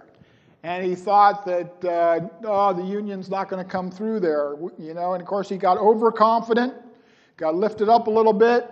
And 0.63 0.85
he 0.85 0.95
thought 0.95 1.45
that, 1.45 1.85
uh, 1.85 2.21
oh, 2.45 2.73
the 2.73 2.85
Union's 2.85 3.29
not 3.29 3.49
going 3.49 3.63
to 3.63 3.69
come 3.69 3.91
through 3.91 4.21
there, 4.21 4.55
you 4.79 4.95
know. 4.95 5.15
And 5.15 5.21
of 5.21 5.27
course, 5.27 5.49
he 5.49 5.57
got 5.57 5.77
overconfident 5.77 6.75
got 7.43 7.57
lifted 7.57 7.89
up 7.89 8.07
a 8.07 8.11
little 8.11 8.33
bit, 8.33 8.71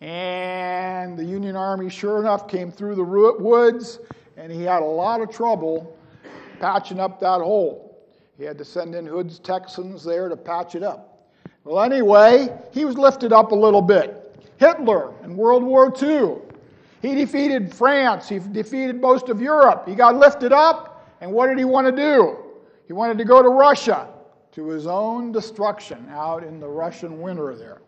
and 0.00 1.16
the 1.16 1.24
Union 1.24 1.54
Army, 1.54 1.88
sure 1.88 2.18
enough, 2.18 2.48
came 2.48 2.72
through 2.72 2.96
the 2.96 3.04
woods, 3.04 4.00
and 4.36 4.50
he 4.50 4.62
had 4.62 4.82
a 4.82 4.84
lot 4.84 5.20
of 5.20 5.30
trouble 5.30 5.96
patching 6.58 6.98
up 6.98 7.20
that 7.20 7.40
hole. 7.40 8.02
He 8.36 8.42
had 8.42 8.58
to 8.58 8.64
send 8.64 8.96
in 8.96 9.06
Hood's 9.06 9.38
Texans 9.38 10.02
there 10.02 10.28
to 10.28 10.36
patch 10.36 10.74
it 10.74 10.82
up. 10.82 11.11
Well, 11.64 11.82
anyway, 11.82 12.48
he 12.72 12.84
was 12.84 12.98
lifted 12.98 13.32
up 13.32 13.52
a 13.52 13.54
little 13.54 13.82
bit. 13.82 14.18
Hitler 14.58 15.12
in 15.24 15.36
World 15.36 15.62
War 15.62 15.92
II, 16.02 16.36
he 17.00 17.14
defeated 17.14 17.74
France, 17.74 18.28
he 18.28 18.38
defeated 18.38 19.00
most 19.00 19.28
of 19.28 19.40
Europe. 19.40 19.88
He 19.88 19.94
got 19.94 20.16
lifted 20.16 20.52
up, 20.52 21.08
and 21.20 21.32
what 21.32 21.48
did 21.48 21.58
he 21.58 21.64
want 21.64 21.86
to 21.86 21.92
do? 21.92 22.38
He 22.86 22.92
wanted 22.92 23.18
to 23.18 23.24
go 23.24 23.42
to 23.42 23.48
Russia 23.48 24.08
to 24.52 24.68
his 24.68 24.86
own 24.86 25.32
destruction 25.32 26.06
out 26.10 26.44
in 26.44 26.60
the 26.60 26.68
Russian 26.68 27.20
winter 27.20 27.54
there. 27.54 27.80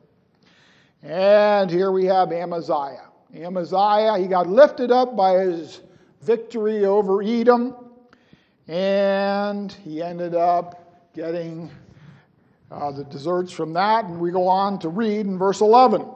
And 1.02 1.70
here 1.70 1.92
we 1.92 2.06
have 2.06 2.32
Amaziah. 2.32 3.08
Amaziah, 3.34 4.16
he 4.18 4.26
got 4.26 4.48
lifted 4.48 4.90
up 4.90 5.16
by 5.16 5.34
his 5.40 5.82
victory 6.22 6.86
over 6.86 7.22
Edom, 7.22 7.76
and 8.68 9.70
he 9.72 10.02
ended 10.02 10.34
up 10.34 11.12
getting 11.14 11.70
uh, 12.70 12.92
the 12.92 13.04
deserts 13.04 13.52
from 13.52 13.72
that. 13.74 14.04
And 14.06 14.20
we 14.20 14.30
go 14.30 14.48
on 14.48 14.78
to 14.80 14.88
read 14.88 15.26
in 15.26 15.38
verse 15.38 15.60
11. 15.60 16.06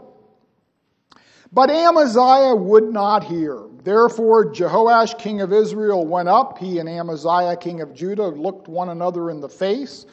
But 1.52 1.70
Amaziah 1.70 2.54
would 2.54 2.92
not 2.92 3.24
hear. 3.24 3.64
Therefore, 3.82 4.52
Jehoash, 4.52 5.18
king 5.18 5.40
of 5.40 5.52
Israel, 5.52 6.06
went 6.06 6.28
up. 6.28 6.58
He 6.58 6.78
and 6.78 6.88
Amaziah, 6.88 7.56
king 7.56 7.80
of 7.80 7.94
Judah, 7.94 8.28
looked 8.28 8.68
one 8.68 8.90
another 8.90 9.30
in 9.30 9.40
the 9.40 9.48
face. 9.48 10.04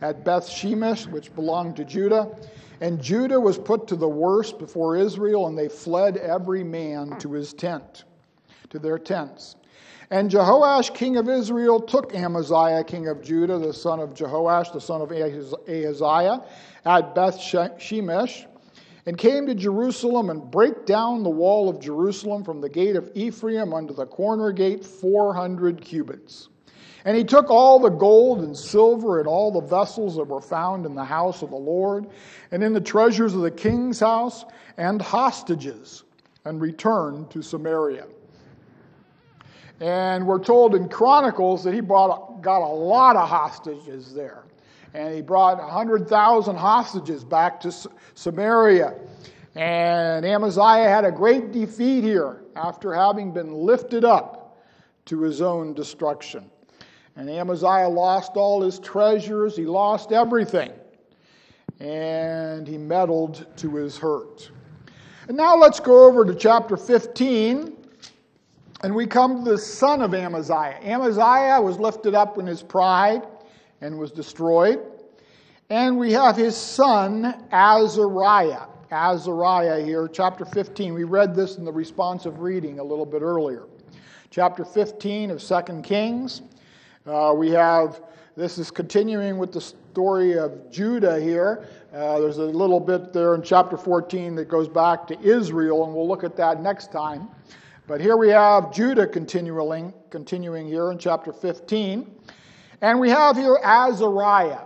at 0.00 0.24
Beth 0.24 0.48
Shemesh, 0.48 1.06
which 1.06 1.34
belonged 1.34 1.76
to 1.76 1.84
Judah. 1.84 2.28
And 2.80 3.00
Judah 3.00 3.38
was 3.38 3.58
put 3.58 3.86
to 3.88 3.96
the 3.96 4.08
worst 4.08 4.58
before 4.58 4.96
Israel, 4.96 5.46
and 5.46 5.56
they 5.56 5.68
fled 5.68 6.16
every 6.16 6.64
man 6.64 7.18
to 7.18 7.32
his 7.32 7.52
tent, 7.52 8.04
to 8.70 8.78
their 8.78 8.98
tents. 8.98 9.56
And 10.12 10.28
Jehoash, 10.28 10.92
king 10.92 11.16
of 11.18 11.28
Israel, 11.28 11.80
took 11.80 12.12
Amaziah, 12.14 12.82
king 12.82 13.06
of 13.06 13.22
Judah, 13.22 13.58
the 13.58 13.72
son 13.72 14.00
of 14.00 14.12
Jehoash, 14.12 14.72
the 14.72 14.80
son 14.80 15.00
of 15.00 15.12
Ahaziah, 15.12 16.42
at 16.84 17.14
Beth 17.14 17.38
Shemesh, 17.38 18.46
and 19.06 19.16
came 19.16 19.46
to 19.46 19.54
Jerusalem 19.54 20.30
and 20.30 20.50
brake 20.50 20.84
down 20.84 21.22
the 21.22 21.30
wall 21.30 21.68
of 21.68 21.78
Jerusalem 21.80 22.42
from 22.42 22.60
the 22.60 22.68
gate 22.68 22.96
of 22.96 23.08
Ephraim 23.14 23.72
unto 23.72 23.94
the 23.94 24.06
corner 24.06 24.50
gate, 24.50 24.84
400 24.84 25.80
cubits. 25.80 26.48
And 27.04 27.16
he 27.16 27.22
took 27.22 27.48
all 27.48 27.78
the 27.78 27.88
gold 27.88 28.40
and 28.40 28.56
silver 28.56 29.20
and 29.20 29.28
all 29.28 29.52
the 29.52 29.66
vessels 29.66 30.16
that 30.16 30.24
were 30.24 30.40
found 30.40 30.86
in 30.86 30.94
the 30.94 31.04
house 31.04 31.40
of 31.42 31.50
the 31.50 31.56
Lord 31.56 32.08
and 32.50 32.64
in 32.64 32.72
the 32.72 32.80
treasures 32.80 33.34
of 33.34 33.42
the 33.42 33.50
king's 33.50 34.00
house 34.00 34.44
and 34.76 35.00
hostages 35.00 36.02
and 36.44 36.60
returned 36.60 37.30
to 37.30 37.42
Samaria. 37.42 38.06
And 39.80 40.26
we're 40.26 40.42
told 40.42 40.74
in 40.74 40.88
Chronicles 40.90 41.64
that 41.64 41.72
he 41.72 41.80
brought, 41.80 42.42
got 42.42 42.60
a 42.60 42.68
lot 42.68 43.16
of 43.16 43.28
hostages 43.28 44.12
there. 44.12 44.44
And 44.92 45.14
he 45.14 45.22
brought 45.22 45.58
100,000 45.58 46.56
hostages 46.56 47.24
back 47.24 47.60
to 47.60 47.72
Samaria. 48.14 48.94
And 49.54 50.26
Amaziah 50.26 50.88
had 50.88 51.04
a 51.04 51.10
great 51.10 51.50
defeat 51.50 52.04
here 52.04 52.42
after 52.56 52.92
having 52.92 53.32
been 53.32 53.52
lifted 53.52 54.04
up 54.04 54.58
to 55.06 55.22
his 55.22 55.40
own 55.40 55.72
destruction. 55.72 56.50
And 57.16 57.28
Amaziah 57.30 57.88
lost 57.88 58.32
all 58.36 58.62
his 58.62 58.78
treasures, 58.78 59.56
he 59.56 59.64
lost 59.64 60.12
everything. 60.12 60.72
And 61.80 62.68
he 62.68 62.76
meddled 62.76 63.46
to 63.56 63.74
his 63.76 63.96
hurt. 63.96 64.50
And 65.28 65.36
now 65.36 65.56
let's 65.56 65.80
go 65.80 66.04
over 66.04 66.24
to 66.24 66.34
chapter 66.34 66.76
15. 66.76 67.76
And 68.82 68.94
we 68.94 69.06
come 69.06 69.44
to 69.44 69.50
the 69.50 69.58
son 69.58 70.00
of 70.00 70.14
Amaziah. 70.14 70.78
Amaziah 70.82 71.60
was 71.60 71.78
lifted 71.78 72.14
up 72.14 72.38
in 72.38 72.46
his 72.46 72.62
pride 72.62 73.22
and 73.82 73.98
was 73.98 74.10
destroyed. 74.10 74.80
And 75.68 75.98
we 75.98 76.12
have 76.12 76.34
his 76.34 76.56
son, 76.56 77.46
Azariah. 77.52 78.66
Azariah 78.90 79.84
here, 79.84 80.08
chapter 80.08 80.46
15. 80.46 80.94
We 80.94 81.04
read 81.04 81.34
this 81.34 81.58
in 81.58 81.64
the 81.64 81.72
responsive 81.72 82.40
reading 82.40 82.78
a 82.78 82.82
little 82.82 83.04
bit 83.04 83.20
earlier. 83.20 83.64
Chapter 84.30 84.64
15 84.64 85.30
of 85.30 85.42
2 85.42 85.82
Kings. 85.82 86.40
Uh, 87.06 87.34
we 87.36 87.50
have, 87.50 88.00
this 88.34 88.56
is 88.56 88.70
continuing 88.70 89.36
with 89.36 89.52
the 89.52 89.60
story 89.60 90.38
of 90.38 90.70
Judah 90.70 91.20
here. 91.20 91.66
Uh, 91.92 92.18
there's 92.18 92.38
a 92.38 92.44
little 92.44 92.80
bit 92.80 93.12
there 93.12 93.34
in 93.34 93.42
chapter 93.42 93.76
14 93.76 94.34
that 94.36 94.48
goes 94.48 94.68
back 94.68 95.06
to 95.08 95.20
Israel, 95.20 95.84
and 95.84 95.94
we'll 95.94 96.08
look 96.08 96.24
at 96.24 96.34
that 96.36 96.62
next 96.62 96.90
time. 96.90 97.28
But 97.90 98.00
here 98.00 98.16
we 98.16 98.28
have 98.28 98.72
Judah 98.72 99.04
continuing, 99.04 99.92
continuing 100.10 100.68
here 100.68 100.92
in 100.92 100.98
chapter 100.98 101.32
15. 101.32 102.08
And 102.82 103.00
we 103.00 103.10
have 103.10 103.34
here 103.34 103.58
Azariah. 103.64 104.60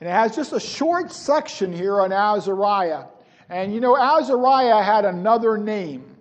And 0.00 0.06
it 0.10 0.12
has 0.12 0.36
just 0.36 0.52
a 0.52 0.60
short 0.60 1.10
section 1.10 1.72
here 1.72 1.98
on 2.02 2.12
Azariah. 2.12 3.04
And 3.48 3.72
you 3.72 3.80
know, 3.80 3.96
Azariah 3.96 4.82
had 4.82 5.06
another 5.06 5.56
name. 5.56 6.14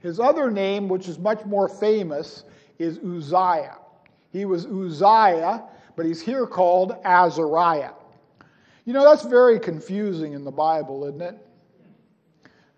His 0.00 0.18
other 0.18 0.50
name, 0.50 0.88
which 0.88 1.08
is 1.08 1.18
much 1.18 1.44
more 1.44 1.68
famous, 1.68 2.44
is 2.78 2.98
Uzziah. 3.00 3.76
He 4.32 4.46
was 4.46 4.64
Uzziah, 4.64 5.62
but 5.94 6.06
he's 6.06 6.22
here 6.22 6.46
called 6.46 6.96
Azariah. 7.04 7.92
You 8.86 8.94
know, 8.94 9.04
that's 9.04 9.26
very 9.26 9.60
confusing 9.60 10.32
in 10.32 10.42
the 10.42 10.50
Bible, 10.50 11.04
isn't 11.04 11.20
it? 11.20 11.45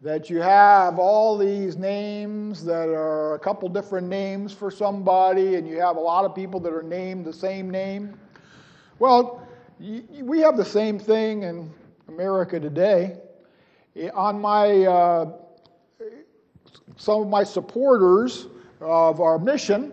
That 0.01 0.31
you 0.31 0.41
have 0.41 1.01
all 1.01 1.37
these 1.37 1.77
names 1.77 2.65
that 2.65 2.89
are 2.89 3.35
a 3.35 3.39
couple 3.41 3.69
different 3.69 4.07
names 4.07 4.53
for 4.53 4.71
somebody, 4.71 5.57
and 5.57 5.67
you 5.67 5.81
have 5.81 5.97
a 5.97 6.01
lot 6.01 6.25
of 6.25 6.37
people 6.37 6.61
that 6.61 6.73
are 6.73 6.85
named 6.85 7.25
the 7.25 7.33
same 7.33 7.69
name. 7.69 8.17
Well, 9.01 9.45
we 9.81 10.39
have 10.39 10.57
the 10.57 10.65
same 10.65 11.01
thing 11.01 11.43
in 11.43 11.69
America 12.07 12.61
today. 12.61 13.17
On 14.15 14.41
my, 14.41 14.87
uh, 14.87 15.33
some 16.97 17.23
of 17.23 17.29
my 17.29 17.43
supporters 17.43 18.47
of 18.81 19.21
our 19.21 19.37
mission, 19.37 19.93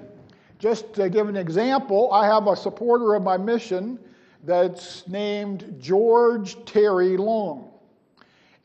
just 0.60 0.94
to 0.94 1.10
give 1.10 1.30
an 1.30 1.36
example, 1.36 2.14
I 2.14 2.28
have 2.28 2.46
a 2.46 2.56
supporter 2.56 3.16
of 3.16 3.24
my 3.24 3.38
mission 3.38 3.98
that's 4.44 5.08
named 5.08 5.78
George 5.80 6.64
Terry 6.66 7.18
Long. 7.18 7.72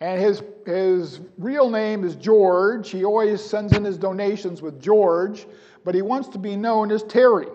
And 0.00 0.20
his, 0.20 0.42
his 0.64 1.20
real 1.36 1.68
name 1.68 2.04
is 2.04 2.16
George. 2.16 2.90
He 2.90 3.04
always 3.04 3.44
sends 3.44 3.74
in 3.74 3.84
his 3.84 3.98
donations 3.98 4.62
with 4.62 4.80
George, 4.80 5.46
but 5.84 5.94
he 5.94 6.00
wants 6.00 6.28
to 6.28 6.38
be 6.38 6.56
known 6.56 6.90
as 6.90 7.02
Terry. 7.02 7.48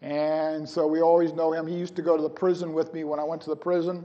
And 0.00 0.68
so 0.68 0.88
we 0.88 1.00
always 1.00 1.32
know 1.32 1.52
him. 1.52 1.68
He 1.68 1.76
used 1.76 1.94
to 1.96 2.02
go 2.02 2.16
to 2.16 2.22
the 2.22 2.30
prison 2.30 2.72
with 2.72 2.92
me 2.92 3.04
when 3.04 3.20
I 3.20 3.24
went 3.24 3.40
to 3.42 3.50
the 3.50 3.56
prison. 3.56 4.04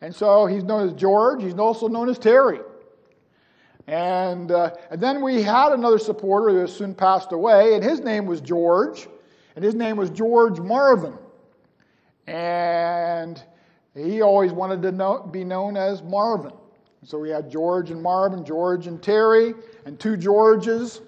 And 0.00 0.14
so 0.14 0.46
he's 0.46 0.64
known 0.64 0.86
as 0.86 0.94
George. 0.94 1.42
He's 1.42 1.54
also 1.54 1.86
known 1.86 2.08
as 2.08 2.18
Terry. 2.18 2.60
And, 3.86 4.50
uh, 4.50 4.74
and 4.90 4.98
then 5.00 5.22
we 5.22 5.42
had 5.42 5.72
another 5.72 5.98
supporter 5.98 6.50
who 6.50 6.66
soon 6.66 6.94
passed 6.94 7.32
away, 7.32 7.74
and 7.74 7.84
his 7.84 8.00
name 8.00 8.26
was 8.26 8.40
George, 8.40 9.06
and 9.54 9.64
his 9.64 9.74
name 9.74 9.96
was 9.96 10.10
George 10.10 10.58
Marvin. 10.58 11.14
And 12.26 13.40
he 13.94 14.22
always 14.22 14.52
wanted 14.52 14.82
to 14.82 14.92
know, 14.92 15.22
be 15.30 15.44
known 15.44 15.76
as 15.76 16.02
Marvin. 16.02 16.52
So 17.06 17.20
we 17.20 17.30
had 17.30 17.48
George 17.48 17.92
and 17.92 18.02
Marvin, 18.02 18.44
George 18.44 18.88
and 18.88 19.00
Terry, 19.00 19.54
and 19.84 19.96
two 19.96 20.16
Georges. 20.16 21.02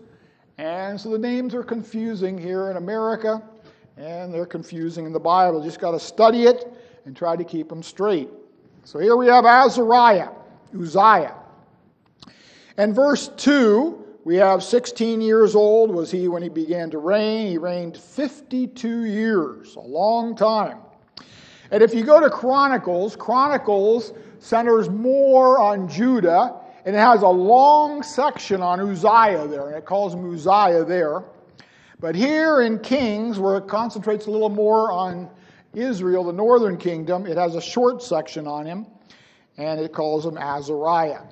And 0.56 1.00
so 1.00 1.10
the 1.10 1.18
names 1.18 1.56
are 1.56 1.64
confusing 1.64 2.38
here 2.38 2.70
in 2.70 2.76
America, 2.76 3.42
and 3.96 4.32
they're 4.32 4.46
confusing 4.46 5.06
in 5.06 5.12
the 5.12 5.18
Bible. 5.18 5.60
Just 5.60 5.80
got 5.80 5.90
to 5.90 5.98
study 5.98 6.44
it 6.44 6.72
and 7.04 7.16
try 7.16 7.34
to 7.34 7.42
keep 7.42 7.68
them 7.68 7.82
straight. 7.82 8.28
So 8.84 9.00
here 9.00 9.16
we 9.16 9.26
have 9.26 9.44
Azariah, 9.44 10.28
Uzziah. 10.72 11.34
And 12.76 12.94
verse 12.94 13.32
2, 13.36 14.20
we 14.24 14.36
have 14.36 14.62
16 14.62 15.20
years 15.20 15.56
old 15.56 15.90
was 15.92 16.12
he 16.12 16.28
when 16.28 16.44
he 16.44 16.48
began 16.48 16.90
to 16.90 16.98
reign. 16.98 17.48
He 17.48 17.58
reigned 17.58 17.96
52 17.96 19.04
years, 19.04 19.74
a 19.74 19.80
long 19.80 20.36
time. 20.36 20.78
And 21.72 21.82
if 21.82 21.92
you 21.92 22.04
go 22.04 22.20
to 22.20 22.30
Chronicles, 22.30 23.16
Chronicles 23.16 24.12
centers 24.38 24.88
more 24.88 25.60
on 25.60 25.88
Judah, 25.88 26.54
and 26.84 26.94
it 26.94 26.98
has 26.98 27.22
a 27.22 27.28
long 27.28 28.02
section 28.02 28.62
on 28.62 28.80
Uzziah 28.80 29.46
there, 29.48 29.68
and 29.68 29.76
it 29.76 29.84
calls 29.84 30.14
him 30.14 30.32
Uzziah 30.32 30.84
there. 30.84 31.24
But 32.00 32.14
here 32.14 32.62
in 32.62 32.78
Kings, 32.78 33.38
where 33.38 33.56
it 33.56 33.66
concentrates 33.66 34.26
a 34.26 34.30
little 34.30 34.48
more 34.48 34.92
on 34.92 35.28
Israel, 35.74 36.24
the 36.24 36.32
northern 36.32 36.76
kingdom, 36.76 37.26
it 37.26 37.36
has 37.36 37.54
a 37.54 37.60
short 37.60 38.02
section 38.02 38.46
on 38.46 38.64
him, 38.64 38.86
and 39.56 39.80
it 39.80 39.92
calls 39.92 40.24
him 40.24 40.38
Azariah. 40.38 41.22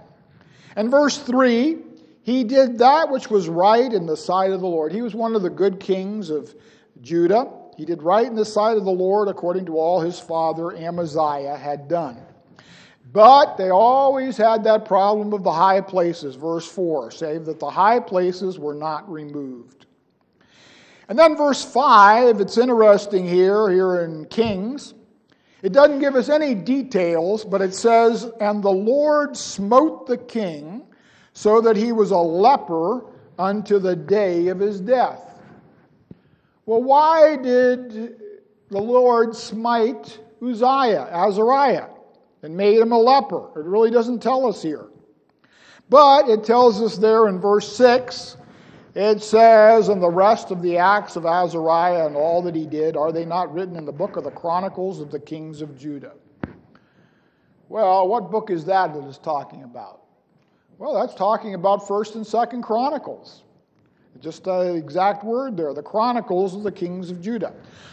And 0.75 0.91
verse 0.91 1.19
3 1.19 1.79
he 2.27 2.43
did 2.43 2.79
that 2.79 3.09
which 3.09 3.31
was 3.31 3.49
right 3.49 3.93
in 3.93 4.05
the 4.05 4.17
sight 4.17 4.51
of 4.51 4.61
the 4.61 4.67
Lord. 4.67 4.91
He 4.91 5.01
was 5.01 5.15
one 5.15 5.37
of 5.37 5.43
the 5.43 5.49
good 5.49 5.79
kings 5.79 6.29
of 6.29 6.53
Judah. 7.01 7.53
He 7.77 7.85
did 7.85 8.03
right 8.03 8.27
in 8.27 8.35
the 8.35 8.45
sight 8.45 8.77
of 8.77 8.85
the 8.85 8.91
Lord 8.91 9.29
according 9.29 9.67
to 9.67 9.79
all 9.79 10.01
his 10.01 10.19
father 10.19 10.77
Amaziah 10.77 11.57
had 11.57 11.87
done. 11.87 12.19
But 13.13 13.57
they 13.57 13.71
always 13.71 14.37
had 14.37 14.65
that 14.65 14.85
problem 14.85 15.33
of 15.33 15.43
the 15.43 15.53
high 15.53 15.81
places, 15.81 16.35
verse 16.35 16.67
4, 16.67 17.11
save 17.11 17.45
that 17.47 17.61
the 17.61 17.71
high 17.71 18.01
places 18.01 18.59
were 18.59 18.75
not 18.75 19.11
removed. 19.11 19.87
And 21.09 21.19
then 21.19 21.37
verse 21.37 21.65
5, 21.65 22.41
it's 22.41 22.59
interesting 22.59 23.27
here, 23.27 23.71
here 23.71 24.03
in 24.03 24.25
Kings. 24.27 24.95
It 25.63 25.73
doesn't 25.73 26.01
give 26.01 26.17
us 26.17 26.29
any 26.29 26.55
details, 26.55 27.45
but 27.45 27.63
it 27.63 27.75
says, 27.75 28.31
And 28.41 28.63
the 28.63 28.71
Lord 28.71 29.37
smote 29.37 30.07
the 30.07 30.19
king 30.19 30.83
so 31.33 31.61
that 31.61 31.77
he 31.77 31.93
was 31.93 32.11
a 32.11 32.19
leper 32.19 33.07
unto 33.39 33.79
the 33.79 33.95
day 33.95 34.49
of 34.49 34.59
his 34.59 34.81
death. 34.81 35.41
Well, 36.67 36.83
why 36.83 37.37
did 37.37 38.21
the 38.69 38.79
Lord 38.79 39.35
smite 39.37 40.19
Uzziah, 40.43 41.09
Azariah, 41.11 41.87
and 42.43 42.57
made 42.57 42.79
him 42.79 42.93
a 42.93 42.99
leper? 42.99 43.49
It 43.59 43.67
really 43.67 43.91
doesn't 43.91 44.21
tell 44.21 44.47
us 44.47 44.63
here. 44.63 44.87
But 45.89 46.29
it 46.29 46.45
tells 46.45 46.83
us 46.83 46.97
there 46.97 47.29
in 47.29 47.41
verse 47.41 47.77
6 47.77 48.37
it 48.97 49.23
says, 49.23 49.91
And 49.91 50.03
the 50.03 50.11
rest 50.11 50.51
of 50.51 50.63
the 50.63 50.79
acts 50.79 51.17
of 51.17 51.27
Azariah 51.27 52.07
and 52.07 52.17
all 52.17 52.41
that 52.43 52.55
he 52.55 52.67
did, 52.67 52.97
are 52.97 53.13
they 53.13 53.27
not 53.27 53.53
written 53.53 53.77
in 53.77 53.85
the 53.85 53.93
book 53.93 54.17
of 54.17 54.25
the 54.25 54.31
Chronicles 54.31 55.01
of 55.01 55.11
the 55.11 55.21
kings 55.21 55.61
of 55.61 55.77
Judah? 55.79 56.15
Well, 57.69 58.09
what 58.09 58.31
book 58.31 58.51
is 58.51 58.65
that 58.65 58.95
that 58.95 59.05
is 59.05 59.19
talking 59.19 59.65
about? 59.65 60.01
Well, 60.79 60.95
that's 60.95 61.15
talking 61.15 61.55
about 61.55 61.83
1st 61.83 62.15
and 62.15 62.25
2nd 62.25 62.63
Chronicles. 62.63 63.43
Just 64.21 64.45
the 64.45 64.75
exact 64.75 65.25
word 65.25 65.57
there, 65.57 65.75
the 65.75 65.83
Chronicles 65.83 66.55
of 66.55 66.63
the 66.63 66.73
Kings 66.73 67.11
of 67.11 67.21
Judah. 67.21 67.53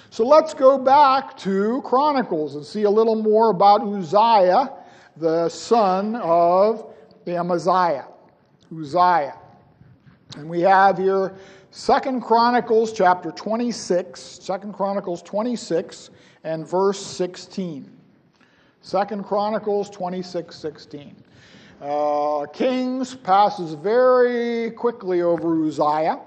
So 0.10 0.26
let's 0.26 0.54
go 0.54 0.78
back 0.78 1.36
to 1.40 1.82
Chronicles 1.84 2.56
and 2.56 2.66
see 2.66 2.84
a 2.84 2.90
little 2.90 3.16
more 3.16 3.50
about 3.50 3.82
Uzziah, 3.82 4.72
the 5.18 5.50
son 5.50 6.16
of 6.18 6.94
Amaziah. 7.28 8.08
Uzziah. 8.72 9.38
And 10.38 10.50
we 10.50 10.62
have 10.62 10.98
here 10.98 11.36
Second 11.72 12.22
Chronicles 12.22 12.94
chapter 12.94 13.32
26, 13.32 14.20
Second 14.20 14.74
Chronicles 14.74 15.24
26 15.24 16.12
and 16.44 16.68
verse 16.68 17.04
16. 17.04 17.90
Second 18.82 19.24
Chronicles 19.24 19.90
26, 19.90 20.56
16. 20.56 21.16
Uh, 21.84 22.46
Kings 22.46 23.14
passes 23.14 23.74
very 23.74 24.72
quickly 24.72 25.22
over 25.22 25.66
Uzziah, 25.66 26.22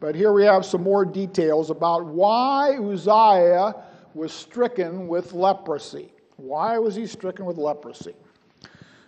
but 0.00 0.16
here 0.16 0.32
we 0.32 0.42
have 0.42 0.64
some 0.64 0.82
more 0.82 1.04
details 1.04 1.70
about 1.70 2.06
why 2.06 2.76
Uzziah 2.76 3.76
was 4.14 4.32
stricken 4.32 5.06
with 5.06 5.32
leprosy. 5.32 6.12
Why 6.38 6.76
was 6.78 6.96
he 6.96 7.06
stricken 7.06 7.46
with 7.46 7.56
leprosy? 7.56 8.16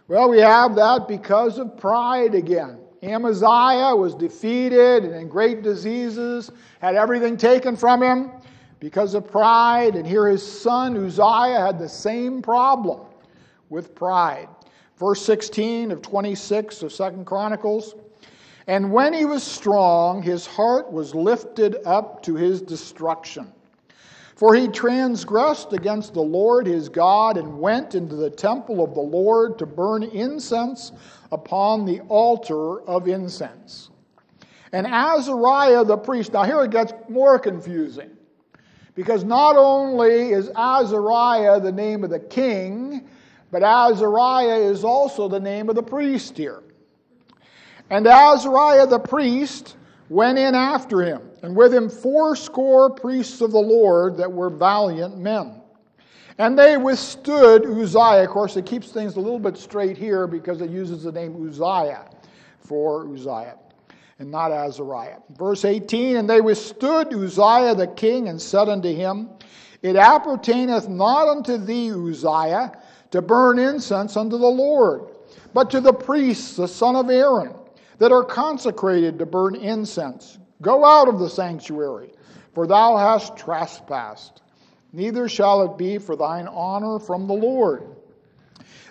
Well, 0.06 0.30
we 0.30 0.38
have 0.38 0.76
that 0.76 1.08
because 1.08 1.58
of 1.58 1.76
pride 1.76 2.36
again. 2.36 2.78
Amaziah 3.02 3.96
was 3.96 4.14
defeated 4.14 5.02
and 5.02 5.12
in 5.12 5.28
great 5.28 5.62
diseases, 5.62 6.52
had 6.80 6.94
everything 6.94 7.36
taken 7.36 7.74
from 7.74 8.00
him 8.00 8.30
because 8.78 9.14
of 9.14 9.28
pride. 9.28 9.96
And 9.96 10.06
here 10.06 10.28
his 10.28 10.46
son 10.46 10.96
Uzziah 10.96 11.58
had 11.58 11.80
the 11.80 11.88
same 11.88 12.40
problem 12.40 13.00
with 13.68 13.96
pride. 13.96 14.48
Verse 15.02 15.20
16 15.22 15.90
of 15.90 16.00
26 16.00 16.84
of 16.84 16.92
Second 16.92 17.24
Chronicles. 17.24 17.96
And 18.68 18.92
when 18.92 19.12
he 19.12 19.24
was 19.24 19.42
strong, 19.42 20.22
his 20.22 20.46
heart 20.46 20.92
was 20.92 21.12
lifted 21.12 21.78
up 21.84 22.22
to 22.22 22.36
his 22.36 22.62
destruction. 22.62 23.52
For 24.36 24.54
he 24.54 24.68
transgressed 24.68 25.72
against 25.72 26.14
the 26.14 26.22
Lord 26.22 26.68
his 26.68 26.88
God 26.88 27.36
and 27.36 27.58
went 27.58 27.96
into 27.96 28.14
the 28.14 28.30
temple 28.30 28.84
of 28.84 28.94
the 28.94 29.00
Lord 29.00 29.58
to 29.58 29.66
burn 29.66 30.04
incense 30.04 30.92
upon 31.32 31.84
the 31.84 31.98
altar 32.02 32.82
of 32.82 33.08
incense. 33.08 33.90
And 34.72 34.86
Azariah 34.86 35.84
the 35.84 35.96
priest, 35.96 36.32
now 36.32 36.44
here 36.44 36.62
it 36.62 36.70
gets 36.70 36.92
more 37.08 37.40
confusing. 37.40 38.10
Because 38.94 39.24
not 39.24 39.56
only 39.56 40.30
is 40.30 40.48
Azariah 40.54 41.58
the 41.58 41.72
name 41.72 42.04
of 42.04 42.10
the 42.10 42.20
king, 42.20 43.08
but 43.52 43.62
Azariah 43.62 44.58
is 44.58 44.82
also 44.82 45.28
the 45.28 45.38
name 45.38 45.68
of 45.68 45.76
the 45.76 45.82
priest 45.82 46.36
here. 46.36 46.64
And 47.90 48.06
Azariah 48.06 48.86
the 48.86 48.98
priest 48.98 49.76
went 50.08 50.38
in 50.38 50.54
after 50.54 51.02
him, 51.02 51.20
and 51.42 51.54
with 51.54 51.72
him 51.72 51.88
fourscore 51.88 52.90
priests 52.90 53.42
of 53.42 53.52
the 53.52 53.60
Lord 53.60 54.16
that 54.16 54.32
were 54.32 54.50
valiant 54.50 55.18
men. 55.18 55.60
And 56.38 56.58
they 56.58 56.78
withstood 56.78 57.66
Uzziah. 57.66 58.24
Of 58.24 58.30
course, 58.30 58.56
it 58.56 58.64
keeps 58.64 58.90
things 58.90 59.16
a 59.16 59.20
little 59.20 59.38
bit 59.38 59.58
straight 59.58 59.98
here 59.98 60.26
because 60.26 60.62
it 60.62 60.70
uses 60.70 61.02
the 61.02 61.12
name 61.12 61.46
Uzziah 61.46 62.08
for 62.58 63.06
Uzziah 63.06 63.58
and 64.18 64.30
not 64.30 64.50
Azariah. 64.50 65.18
Verse 65.36 65.66
18 65.66 66.16
And 66.16 66.28
they 66.28 66.40
withstood 66.40 67.12
Uzziah 67.12 67.74
the 67.74 67.86
king 67.86 68.28
and 68.28 68.40
said 68.40 68.70
unto 68.70 68.94
him, 68.94 69.28
It 69.82 69.96
appertaineth 69.96 70.88
not 70.88 71.28
unto 71.28 71.58
thee, 71.58 71.90
Uzziah, 71.90 72.72
to 73.12 73.22
burn 73.22 73.58
incense 73.58 74.16
unto 74.16 74.36
the 74.36 74.46
Lord, 74.46 75.04
but 75.54 75.70
to 75.70 75.80
the 75.80 75.92
priests, 75.92 76.56
the 76.56 76.68
son 76.68 76.96
of 76.96 77.08
Aaron, 77.08 77.54
that 77.98 78.12
are 78.12 78.24
consecrated 78.24 79.18
to 79.18 79.26
burn 79.26 79.54
incense. 79.54 80.38
Go 80.60 80.84
out 80.84 81.08
of 81.08 81.18
the 81.18 81.30
sanctuary, 81.30 82.12
for 82.54 82.66
thou 82.66 82.96
hast 82.96 83.36
trespassed 83.36 84.42
neither 84.92 85.28
shall 85.28 85.62
it 85.62 85.78
be 85.78 85.98
for 85.98 86.16
thine 86.16 86.46
honor 86.48 86.98
from 86.98 87.26
the 87.26 87.34
Lord. 87.34 87.84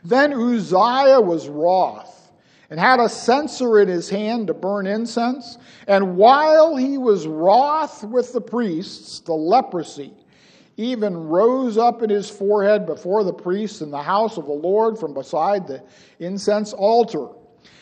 Then 0.04 0.34
Uzziah 0.34 1.22
was 1.22 1.48
wroth 1.48 2.32
and 2.70 2.80
had 2.80 3.00
a 3.00 3.10
censer 3.10 3.80
in 3.82 3.88
his 3.88 4.10
hand 4.10 4.48
to 4.48 4.54
burn 4.54 4.88
incense. 4.88 5.58
And 5.88 6.18
while 6.18 6.76
he 6.76 6.98
was 6.98 7.28
wroth 7.28 8.04
with 8.04 8.34
the 8.34 8.42
priests, 8.42 9.20
the 9.20 9.34
leprosy 9.34 10.14
even 10.78 11.16
rose 11.28 11.78
up 11.78 12.02
in 12.02 12.10
his 12.10 12.30
forehead 12.30 12.86
before 12.86 13.24
the 13.24 13.34
priests 13.34 13.82
in 13.82 13.92
the 13.92 14.02
house 14.02 14.38
of 14.38 14.46
the 14.46 14.52
Lord 14.52 14.98
from 14.98 15.14
beside 15.14 15.68
the 15.68 15.84
incense 16.20 16.74
altar. 16.74 17.28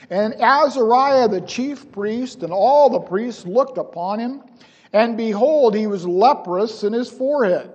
And 0.10 0.34
Azariah 0.36 1.28
the 1.28 1.42
chief 1.42 1.92
priest 1.92 2.44
and 2.44 2.52
all 2.52 2.90
the 2.90 3.00
priests 3.00 3.46
looked 3.46 3.78
upon 3.78 4.20
him, 4.20 4.42
and 4.92 5.16
behold, 5.16 5.76
he 5.76 5.88
was 5.88 6.08
leprous 6.08 6.84
in 6.84 6.94
his 6.94 7.10
forehead. 7.10 7.72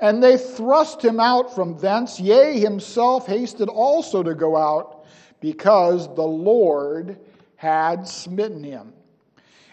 And 0.00 0.22
they 0.22 0.36
thrust 0.36 1.02
him 1.02 1.20
out 1.20 1.54
from 1.54 1.78
thence, 1.78 2.20
yea, 2.20 2.58
himself 2.58 3.26
hasted 3.26 3.68
also 3.68 4.22
to 4.22 4.34
go 4.34 4.56
out, 4.56 5.06
because 5.40 6.12
the 6.14 6.22
Lord 6.22 7.18
had 7.54 8.06
smitten 8.06 8.62
him. 8.62 8.92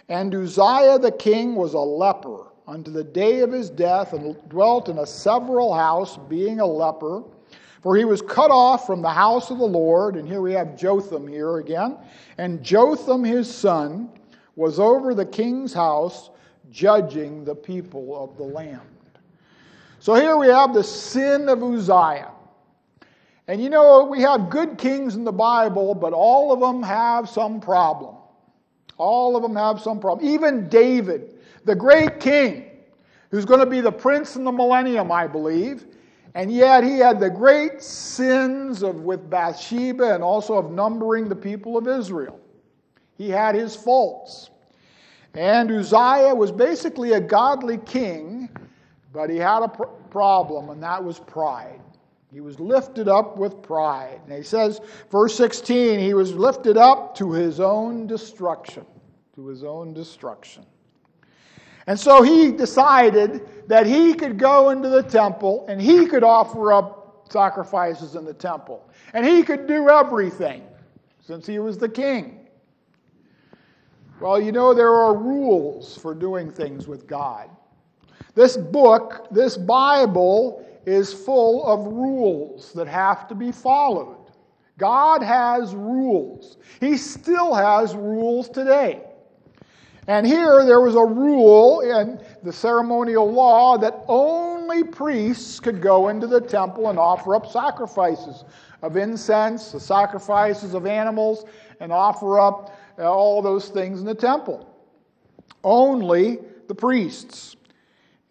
And 0.08 0.34
Uzziah 0.34 1.00
the 1.00 1.12
king 1.12 1.56
was 1.56 1.74
a 1.74 1.80
leper 1.80 2.53
unto 2.68 2.92
the 2.92 3.04
day 3.04 3.40
of 3.40 3.52
his 3.52 3.70
death, 3.70 4.14
and 4.14 4.38
dwelt 4.50 4.90
in 4.90 5.00
a 5.00 5.06
several 5.06 5.74
house, 5.74 6.18
being 6.30 6.60
a 6.60 6.66
leper. 6.66 7.24
For 7.82 7.98
he 7.98 8.06
was 8.06 8.22
cut 8.22 8.50
off 8.50 8.88
from 8.88 9.02
the 9.02 9.10
house 9.10 9.52
of 9.52 9.58
the 9.58 9.66
Lord. 9.66 10.16
And 10.16 10.26
here 10.26 10.40
we 10.40 10.54
have 10.54 10.78
Jotham 10.78 11.28
here 11.28 11.58
again. 11.58 11.98
And 12.38 12.64
Jotham 12.64 13.26
his 13.26 13.54
son 13.54 14.10
was 14.56 14.80
over 14.80 15.14
the 15.14 15.26
king's 15.26 15.74
house, 15.74 16.30
judging 16.72 17.44
the 17.44 17.56
people 17.56 18.24
of 18.24 18.38
the 18.38 18.44
land. 18.44 18.80
So 20.00 20.16
here 20.16 20.38
we 20.38 20.48
have 20.48 20.74
the 20.74 20.84
sin 20.84 21.50
of 21.50 21.62
Uzziah. 21.62 22.32
And 23.48 23.62
you 23.62 23.70
know, 23.70 24.06
we 24.06 24.22
have 24.22 24.50
good 24.50 24.78
kings 24.78 25.16
in 25.16 25.26
the 25.26 25.32
Bible, 25.34 25.94
but 25.94 26.14
all 26.14 26.54
of 26.54 26.62
them 26.62 26.82
have 26.82 27.28
some 27.28 27.60
problem. 27.60 28.16
All 28.98 29.36
of 29.36 29.42
them 29.42 29.56
have 29.56 29.82
some 29.82 30.00
problem. 30.00 30.26
Even 30.26 30.70
David, 30.70 31.33
the 31.66 31.76
great 31.76 32.20
king, 32.20 32.70
who's 33.32 33.46
going 33.46 33.60
to 33.60 33.66
be 33.66 33.82
the 33.82 33.92
prince 33.92 34.36
in 34.36 34.44
the 34.44 34.52
millennium, 34.52 35.12
I 35.12 35.28
believe, 35.28 35.86
and 36.36 36.52
yet 36.52 36.84
he 36.84 36.98
had 36.98 37.20
the 37.20 37.30
great 37.30 37.82
sins 37.82 38.82
of 38.82 39.02
with 39.02 39.30
Bathsheba 39.30 40.16
and 40.16 40.24
also 40.24 40.56
of 40.56 40.72
numbering 40.72 41.30
the 41.30 41.36
people 41.36 41.78
of 41.78 41.88
Israel. 41.88 42.40
He 43.18 43.30
had 43.30 43.56
his 43.56 43.76
faults. 43.76 44.50
And 45.36 45.72
Uzziah 45.72 46.34
was 46.34 46.52
basically 46.52 47.14
a 47.14 47.20
godly 47.20 47.78
king 47.80 48.50
but 49.14 49.30
he 49.30 49.38
had 49.38 49.62
a 49.62 49.68
pr- 49.68 49.84
problem, 50.10 50.72
and 50.72 50.82
that 50.84 51.02
was 51.02 51.20
pride. 51.20 51.80
He 52.34 52.42
was 52.42 52.60
lifted 52.60 53.08
up 53.08 53.38
with 53.38 53.62
pride. 53.62 54.20
And 54.26 54.36
he 54.36 54.44
says, 54.44 54.82
verse 55.12 55.36
16, 55.36 56.00
he 56.00 56.16
was 56.16 56.34
lifted 56.34 56.78
up 56.78 57.16
to 57.18 57.32
his 57.32 57.60
own 57.60 58.08
destruction. 58.08 58.86
To 59.36 59.48
his 59.48 59.64
own 59.64 59.94
destruction. 59.94 60.66
And 61.88 62.00
so 62.00 62.22
he 62.22 62.52
decided 62.52 63.68
that 63.68 63.86
he 63.86 64.14
could 64.14 64.38
go 64.38 64.70
into 64.70 64.90
the 64.90 65.04
temple 65.04 65.66
and 65.68 65.82
he 65.82 66.06
could 66.06 66.24
offer 66.24 66.72
up 66.72 67.28
sacrifices 67.30 68.16
in 68.16 68.26
the 68.26 68.34
temple. 68.34 68.90
And 69.14 69.26
he 69.26 69.44
could 69.44 69.68
do 69.68 69.90
everything 69.90 70.64
since 71.20 71.46
he 71.46 71.60
was 71.60 71.78
the 71.78 71.90
king. 71.90 72.48
Well, 74.20 74.42
you 74.42 74.52
know, 74.52 74.74
there 74.74 74.94
are 74.94 75.18
rules 75.18 75.98
for 75.98 76.14
doing 76.14 76.52
things 76.52 76.88
with 76.88 77.08
God. 77.08 77.50
This 78.36 78.56
book, 78.56 79.28
this 79.32 79.58
Bible, 79.58 80.66
is 80.86 81.14
full 81.14 81.66
of 81.66 81.86
rules 81.94 82.72
that 82.74 82.88
have 82.88 83.28
to 83.28 83.36
be 83.36 83.52
followed. 83.52 84.32
God 84.78 85.22
has 85.22 85.76
rules. 85.76 86.58
He 86.80 86.98
still 86.98 87.54
has 87.54 87.96
rules 87.96 88.50
today. 88.50 89.04
And 90.08 90.28
here 90.28 90.66
there 90.66 90.82
was 90.82 90.96
a 90.96 91.06
rule 91.06 91.82
in 91.82 92.20
the 92.44 92.52
ceremonial 92.52 93.32
law 93.32 93.78
that 93.78 94.04
only 94.08 94.84
priests 94.84 95.60
could 95.60 95.82
go 95.82 96.10
into 96.10 96.28
the 96.28 96.42
temple 96.42 96.90
and 96.90 97.00
offer 97.00 97.36
up 97.36 97.50
sacrifices 97.50 98.44
of 98.82 98.98
incense, 98.98 99.72
the 99.72 99.80
sacrifices 99.80 100.74
of 100.74 100.86
animals, 100.86 101.46
and 101.80 101.92
offer 101.92 102.40
up 102.40 102.78
uh, 103.00 103.10
all 103.10 103.42
those 103.42 103.70
things 103.70 104.02
in 104.02 104.06
the 104.06 104.16
temple. 104.16 104.70
Only 105.64 106.40
the 106.68 106.76
priests. 106.76 107.56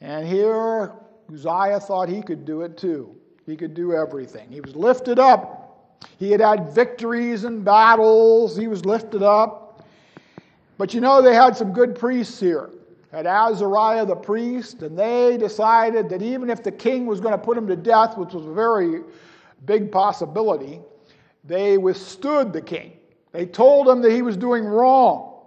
And 0.03 0.27
here, 0.27 0.93
Uzziah 1.33 1.81
thought 1.81 2.09
he 2.09 2.21
could 2.21 2.45
do 2.45 2.63
it 2.63 2.77
too. 2.77 3.17
He 3.47 3.57
could 3.57 3.73
do 3.73 3.95
everything. 3.95 4.51
He 4.51 4.61
was 4.61 4.77
lifted 4.77 5.19
up. 5.19 5.99
He 6.19 6.31
had 6.31 6.41
had 6.41 6.75
victories 6.75 7.45
and 7.45 7.65
battles. 7.65 8.57
He 8.57 8.69
was 8.69 8.85
lifted 8.85 9.23
up. 9.23 9.62
But 10.83 10.93
you 10.95 11.01
know, 11.01 11.23
they 11.23 11.33
had 11.33 11.57
some 11.57 11.73
good 11.73 11.95
priests 11.95 12.41
here. 12.41 12.69
Had 13.13 13.25
Azariah 13.25 14.05
the 14.05 14.17
priest, 14.17 14.83
and 14.83 14.99
they 14.99 15.37
decided 15.37 16.09
that 16.09 16.23
even 16.23 16.51
if 16.51 16.65
the 16.65 16.73
king 16.73 17.07
was 17.07 17.21
going 17.21 17.31
to 17.31 17.39
put 17.39 17.57
him 17.57 17.69
to 17.69 17.77
death, 17.77 18.19
which 18.19 18.35
was 18.35 18.45
a 18.45 18.53
very 18.53 19.03
big 19.65 19.93
possibility, 19.93 20.81
they 21.45 21.79
withstood 21.79 22.53
the 22.53 22.61
king. 22.61 22.95
They 23.31 23.47
told 23.47 23.87
him 23.87 24.03
that 24.03 24.11
he 24.11 24.23
was 24.23 24.37
doing 24.37 24.65
wrong. 24.65 25.45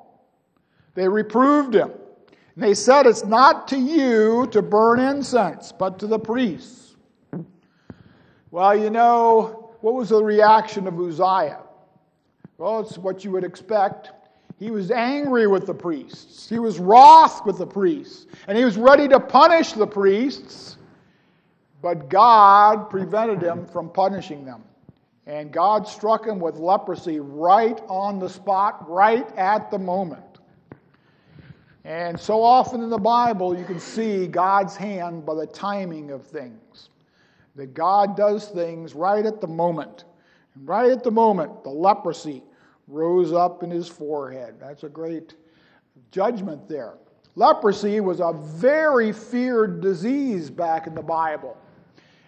They 0.93 1.09
reproved 1.09 1.75
him. 1.75 1.91
And 2.55 2.63
they 2.63 2.73
said, 2.73 3.05
It's 3.05 3.25
not 3.25 3.67
to 3.67 3.77
you 3.77 4.47
to 4.53 4.61
burn 4.61 5.01
incense, 5.01 5.73
but 5.73 5.99
to 5.99 6.07
the 6.07 6.17
priests. 6.17 6.95
Well, 8.51 8.73
you 8.73 8.89
know, 8.89 9.75
what 9.81 9.95
was 9.95 10.07
the 10.07 10.23
reaction 10.23 10.87
of 10.87 10.97
Uzziah? 10.97 11.59
Well, 12.57 12.79
it's 12.79 12.97
what 12.97 13.25
you 13.25 13.31
would 13.31 13.43
expect. 13.43 14.11
He 14.57 14.71
was 14.71 14.89
angry 14.89 15.47
with 15.47 15.65
the 15.65 15.73
priests. 15.73 16.47
He 16.47 16.59
was 16.59 16.79
wroth 16.79 17.45
with 17.45 17.57
the 17.57 17.67
priests. 17.67 18.27
And 18.47 18.57
he 18.57 18.63
was 18.63 18.77
ready 18.77 19.07
to 19.09 19.19
punish 19.19 19.73
the 19.73 19.87
priests. 19.87 20.77
But 21.81 22.09
God 22.09 22.89
prevented 22.89 23.41
him 23.41 23.65
from 23.67 23.89
punishing 23.89 24.45
them. 24.45 24.63
And 25.27 25.51
God 25.51 25.87
struck 25.87 26.25
him 26.25 26.39
with 26.39 26.55
leprosy 26.55 27.19
right 27.19 27.81
on 27.89 28.19
the 28.19 28.29
spot, 28.29 28.89
right 28.89 29.27
at 29.35 29.71
the 29.71 29.79
moment. 29.79 30.21
And 31.83 32.19
so 32.19 32.41
often 32.41 32.81
in 32.81 32.89
the 32.89 32.97
Bible, 32.97 33.57
you 33.57 33.65
can 33.65 33.79
see 33.79 34.25
God's 34.25 34.75
hand 34.75 35.25
by 35.25 35.35
the 35.35 35.47
timing 35.47 36.11
of 36.11 36.25
things. 36.25 36.89
That 37.55 37.73
God 37.73 38.15
does 38.15 38.47
things 38.47 38.95
right 38.95 39.25
at 39.25 39.41
the 39.41 39.47
moment. 39.47 40.05
And 40.55 40.67
right 40.67 40.91
at 40.91 41.03
the 41.03 41.11
moment, 41.11 41.63
the 41.63 41.69
leprosy 41.69 42.41
rose 42.87 43.33
up 43.33 43.63
in 43.63 43.69
his 43.69 43.87
forehead. 43.87 44.55
That's 44.59 44.83
a 44.83 44.89
great 44.89 45.35
judgment 46.11 46.67
there. 46.67 46.93
Leprosy 47.35 47.99
was 47.99 48.19
a 48.19 48.33
very 48.33 49.11
feared 49.11 49.81
disease 49.81 50.49
back 50.49 50.87
in 50.87 50.95
the 50.95 51.01
Bible. 51.01 51.57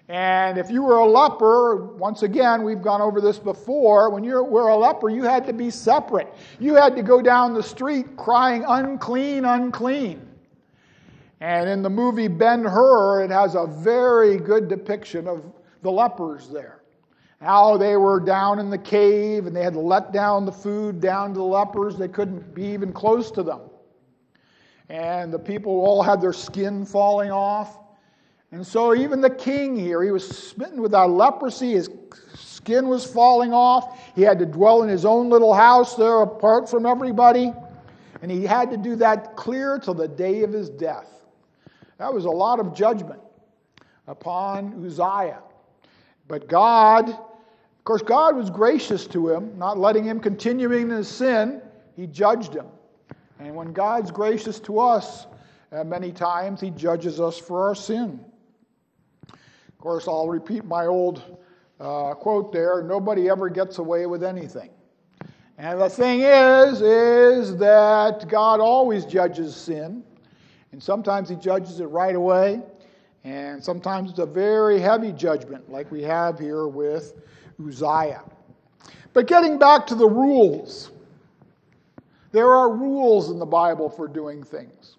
And 0.09 0.57
if 0.57 0.69
you 0.69 0.83
were 0.83 0.97
a 0.97 1.05
leper, 1.05 1.75
once 1.95 2.23
again, 2.23 2.63
we've 2.63 2.81
gone 2.81 3.01
over 3.01 3.19
this 3.19 3.37
before, 3.37 4.09
when 4.09 4.23
you 4.23 4.41
were 4.43 4.69
a 4.69 4.75
leper, 4.75 5.09
you 5.09 5.23
had 5.23 5.45
to 5.47 5.53
be 5.53 5.69
separate. 5.69 6.33
You 6.59 6.75
had 6.75 6.95
to 6.95 7.03
go 7.03 7.21
down 7.21 7.53
the 7.53 7.63
street 7.63 8.15
crying, 8.15 8.63
unclean, 8.67 9.43
unclean. 9.43 10.25
And 11.41 11.69
in 11.69 11.83
the 11.83 11.89
movie 11.89 12.29
Ben 12.29 12.63
Hur, 12.63 13.23
it 13.23 13.31
has 13.31 13.55
a 13.55 13.67
very 13.67 14.37
good 14.37 14.69
depiction 14.69 15.27
of 15.27 15.43
the 15.83 15.91
lepers 15.91 16.49
there 16.49 16.76
how 17.41 17.77
they 17.77 17.97
were 17.97 18.19
down 18.19 18.59
in 18.59 18.69
the 18.69 18.77
cave 18.77 19.45
and 19.45 19.55
they 19.55 19.63
had 19.63 19.73
to 19.73 19.79
let 19.79 20.11
down 20.11 20.45
the 20.45 20.51
food 20.51 20.99
down 20.99 21.33
to 21.33 21.39
the 21.39 21.45
lepers. 21.45 21.97
They 21.97 22.07
couldn't 22.07 22.53
be 22.53 22.65
even 22.65 22.91
close 22.91 23.29
to 23.31 23.43
them. 23.43 23.61
And 24.89 25.33
the 25.33 25.39
people 25.39 25.71
all 25.71 26.01
had 26.01 26.21
their 26.21 26.33
skin 26.33 26.85
falling 26.85 27.31
off. 27.31 27.79
And 28.51 28.65
so, 28.65 28.95
even 28.95 29.19
the 29.19 29.29
king 29.29 29.75
here, 29.75 30.01
he 30.01 30.11
was 30.11 30.25
smitten 30.25 30.81
with 30.81 30.91
that 30.91 31.09
leprosy. 31.09 31.73
His 31.73 31.89
skin 32.35 32.87
was 32.87 33.05
falling 33.05 33.53
off. 33.53 33.99
He 34.15 34.21
had 34.21 34.39
to 34.39 34.45
dwell 34.45 34.83
in 34.83 34.89
his 34.89 35.03
own 35.03 35.29
little 35.29 35.53
house 35.53 35.95
there 35.95 36.21
apart 36.21 36.69
from 36.69 36.85
everybody. 36.85 37.53
And 38.21 38.31
he 38.31 38.45
had 38.45 38.71
to 38.71 38.77
do 38.77 38.95
that 38.95 39.35
clear 39.35 39.77
till 39.77 39.93
the 39.93 40.07
day 40.07 40.43
of 40.43 40.53
his 40.53 40.69
death. 40.69 41.25
That 41.97 42.13
was 42.13 42.25
a 42.25 42.31
lot 42.31 42.59
of 42.59 42.73
judgment 42.73 43.19
upon 44.07 44.85
Uzziah. 44.85 45.41
But 46.27 46.47
God, 46.47 47.09
of 47.09 47.83
course, 47.83 48.01
God 48.01 48.35
was 48.35 48.49
gracious 48.49 49.07
to 49.07 49.29
him, 49.29 49.57
not 49.57 49.77
letting 49.77 50.03
him 50.03 50.19
continuing 50.19 50.83
in 50.83 50.97
his 50.97 51.07
sin. 51.07 51.61
He 51.95 52.07
judged 52.07 52.53
him. 52.53 52.67
And 53.39 53.55
when 53.55 53.71
God's 53.73 54.11
gracious 54.11 54.59
to 54.61 54.79
us, 54.79 55.27
uh, 55.71 55.83
many 55.83 56.11
times 56.11 56.59
he 56.61 56.71
judges 56.71 57.19
us 57.19 57.37
for 57.37 57.67
our 57.67 57.75
sin. 57.75 58.19
Of 59.31 59.77
course, 59.79 60.07
I'll 60.07 60.27
repeat 60.27 60.65
my 60.65 60.85
old 60.85 61.37
uh, 61.79 62.13
quote 62.15 62.51
there 62.51 62.81
nobody 62.81 63.29
ever 63.29 63.49
gets 63.49 63.77
away 63.77 64.05
with 64.05 64.23
anything. 64.23 64.69
And 65.57 65.79
the 65.81 65.89
thing 65.89 66.21
is, 66.21 66.81
is 66.81 67.57
that 67.57 68.27
God 68.27 68.59
always 68.59 69.05
judges 69.05 69.55
sin. 69.55 70.03
And 70.71 70.81
sometimes 70.81 71.29
he 71.29 71.35
judges 71.35 71.79
it 71.79 71.85
right 71.85 72.15
away, 72.15 72.61
and 73.27 73.61
sometimes 73.61 74.09
it's 74.11 74.19
a 74.19 74.25
very 74.25 74.79
heavy 74.79 75.11
judgment, 75.11 75.69
like 75.69 75.91
we 75.91 76.01
have 76.01 76.39
here 76.39 76.69
with 76.69 77.13
Uzziah. 77.59 78.23
But 79.11 79.27
getting 79.27 79.59
back 79.59 79.85
to 79.87 79.95
the 79.95 80.07
rules, 80.07 80.91
there 82.31 82.49
are 82.49 82.71
rules 82.71 83.29
in 83.29 83.37
the 83.37 83.45
Bible 83.45 83.89
for 83.89 84.07
doing 84.07 84.43
things. 84.43 84.95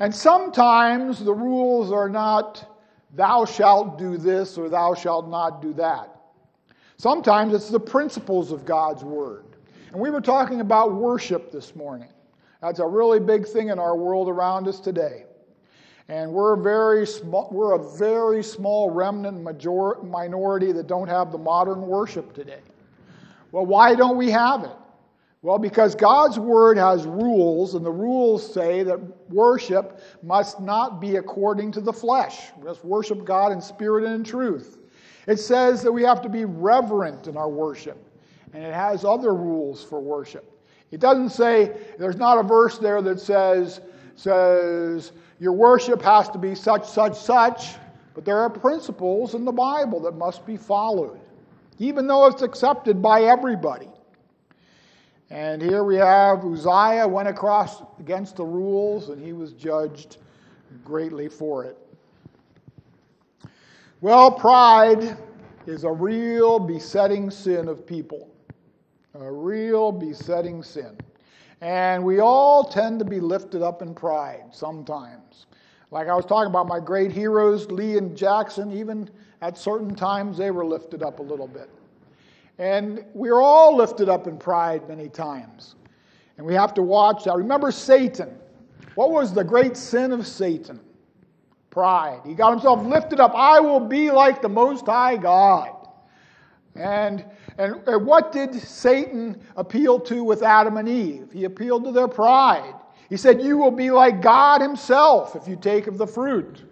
And 0.00 0.12
sometimes 0.12 1.24
the 1.24 1.32
rules 1.32 1.92
are 1.92 2.08
not, 2.08 2.68
thou 3.14 3.44
shalt 3.44 3.96
do 3.96 4.16
this 4.16 4.58
or 4.58 4.68
thou 4.68 4.92
shalt 4.92 5.28
not 5.28 5.62
do 5.62 5.72
that. 5.74 6.16
Sometimes 6.96 7.54
it's 7.54 7.68
the 7.68 7.78
principles 7.78 8.50
of 8.50 8.64
God's 8.64 9.04
Word. 9.04 9.44
And 9.92 10.00
we 10.00 10.10
were 10.10 10.20
talking 10.20 10.60
about 10.62 10.94
worship 10.94 11.52
this 11.52 11.76
morning. 11.76 12.08
That's 12.60 12.80
a 12.80 12.86
really 12.86 13.20
big 13.20 13.46
thing 13.46 13.68
in 13.68 13.78
our 13.78 13.96
world 13.96 14.28
around 14.28 14.66
us 14.66 14.80
today. 14.80 15.26
And 16.08 16.32
we're 16.32 16.54
a 16.54 16.62
very 16.62 17.06
small, 17.06 17.48
we're 17.52 17.74
a 17.74 17.96
very 17.96 18.42
small 18.42 18.90
remnant 18.90 19.42
major, 19.42 20.02
minority 20.02 20.72
that 20.72 20.86
don't 20.86 21.08
have 21.08 21.32
the 21.32 21.38
modern 21.38 21.82
worship 21.82 22.34
today. 22.34 22.60
Well, 23.52 23.66
why 23.66 23.94
don't 23.94 24.16
we 24.16 24.30
have 24.30 24.64
it? 24.64 24.76
Well, 25.42 25.58
because 25.58 25.96
God's 25.96 26.38
word 26.38 26.78
has 26.78 27.04
rules, 27.04 27.74
and 27.74 27.84
the 27.84 27.90
rules 27.90 28.54
say 28.54 28.84
that 28.84 29.00
worship 29.28 30.00
must 30.22 30.60
not 30.60 31.00
be 31.00 31.16
according 31.16 31.72
to 31.72 31.80
the 31.80 31.92
flesh. 31.92 32.50
We 32.56 32.64
must 32.64 32.84
worship 32.84 33.24
God 33.24 33.50
in 33.50 33.60
spirit 33.60 34.04
and 34.04 34.14
in 34.14 34.24
truth. 34.24 34.78
It 35.26 35.38
says 35.38 35.82
that 35.82 35.90
we 35.90 36.02
have 36.04 36.22
to 36.22 36.28
be 36.28 36.44
reverent 36.44 37.26
in 37.26 37.36
our 37.36 37.48
worship, 37.48 37.98
and 38.52 38.62
it 38.62 38.72
has 38.72 39.04
other 39.04 39.34
rules 39.34 39.82
for 39.82 40.00
worship. 40.00 40.48
It 40.92 41.00
doesn't 41.00 41.30
say, 41.30 41.76
there's 41.98 42.16
not 42.16 42.38
a 42.38 42.42
verse 42.42 42.78
there 42.78 43.02
that 43.02 43.18
says, 43.20 43.80
says 44.16 45.12
your 45.38 45.52
worship 45.52 46.02
has 46.02 46.28
to 46.30 46.38
be 46.38 46.54
such, 46.54 46.88
such, 46.88 47.16
such, 47.16 47.74
but 48.14 48.24
there 48.24 48.38
are 48.38 48.50
principles 48.50 49.34
in 49.34 49.44
the 49.44 49.52
Bible 49.52 50.00
that 50.00 50.14
must 50.14 50.46
be 50.46 50.56
followed, 50.56 51.18
even 51.78 52.06
though 52.06 52.26
it's 52.26 52.42
accepted 52.42 53.00
by 53.00 53.22
everybody. 53.22 53.88
And 55.30 55.62
here 55.62 55.82
we 55.82 55.96
have 55.96 56.44
Uzziah 56.44 57.08
went 57.08 57.26
across 57.26 57.82
against 57.98 58.36
the 58.36 58.44
rules 58.44 59.08
and 59.08 59.24
he 59.24 59.32
was 59.32 59.52
judged 59.52 60.18
greatly 60.84 61.28
for 61.28 61.64
it. 61.64 61.78
Well, 64.02 64.30
pride 64.30 65.16
is 65.66 65.84
a 65.84 65.90
real 65.90 66.58
besetting 66.58 67.30
sin 67.30 67.68
of 67.68 67.86
people, 67.86 68.28
a 69.14 69.30
real 69.30 69.90
besetting 69.90 70.62
sin. 70.62 70.98
And 71.62 72.02
we 72.02 72.18
all 72.18 72.64
tend 72.64 72.98
to 72.98 73.04
be 73.04 73.20
lifted 73.20 73.62
up 73.62 73.82
in 73.82 73.94
pride 73.94 74.46
sometimes. 74.50 75.46
Like 75.92 76.08
I 76.08 76.14
was 76.14 76.26
talking 76.26 76.50
about 76.50 76.66
my 76.66 76.80
great 76.80 77.12
heroes, 77.12 77.70
Lee 77.70 77.96
and 77.96 78.16
Jackson, 78.16 78.72
even 78.72 79.08
at 79.42 79.56
certain 79.56 79.94
times 79.94 80.36
they 80.36 80.50
were 80.50 80.66
lifted 80.66 81.04
up 81.04 81.20
a 81.20 81.22
little 81.22 81.46
bit. 81.46 81.70
And 82.58 83.04
we're 83.14 83.40
all 83.40 83.76
lifted 83.76 84.08
up 84.08 84.26
in 84.26 84.38
pride 84.38 84.88
many 84.88 85.08
times. 85.08 85.76
And 86.36 86.44
we 86.44 86.52
have 86.54 86.74
to 86.74 86.82
watch 86.82 87.24
that. 87.24 87.36
Remember 87.36 87.70
Satan. 87.70 88.36
What 88.96 89.12
was 89.12 89.32
the 89.32 89.44
great 89.44 89.76
sin 89.76 90.10
of 90.10 90.26
Satan? 90.26 90.80
Pride. 91.70 92.22
He 92.26 92.34
got 92.34 92.50
himself 92.50 92.84
lifted 92.84 93.20
up. 93.20 93.34
I 93.36 93.60
will 93.60 93.80
be 93.80 94.10
like 94.10 94.42
the 94.42 94.48
Most 94.48 94.84
High 94.86 95.16
God. 95.16 95.76
And, 96.74 97.24
and, 97.58 98.06
what 98.06 98.32
did 98.32 98.54
Satan 98.54 99.40
appeal 99.56 100.00
to 100.00 100.24
with 100.24 100.42
Adam 100.42 100.76
and 100.78 100.88
Eve? 100.88 101.30
He 101.32 101.44
appealed 101.44 101.84
to 101.84 101.92
their 101.92 102.08
pride. 102.08 102.74
He 103.08 103.16
said, 103.16 103.42
You 103.42 103.58
will 103.58 103.70
be 103.70 103.90
like 103.90 104.22
God 104.22 104.60
Himself 104.60 105.36
if 105.36 105.46
you 105.46 105.56
take 105.56 105.86
of 105.86 105.98
the 105.98 106.06
fruit. 106.06 106.64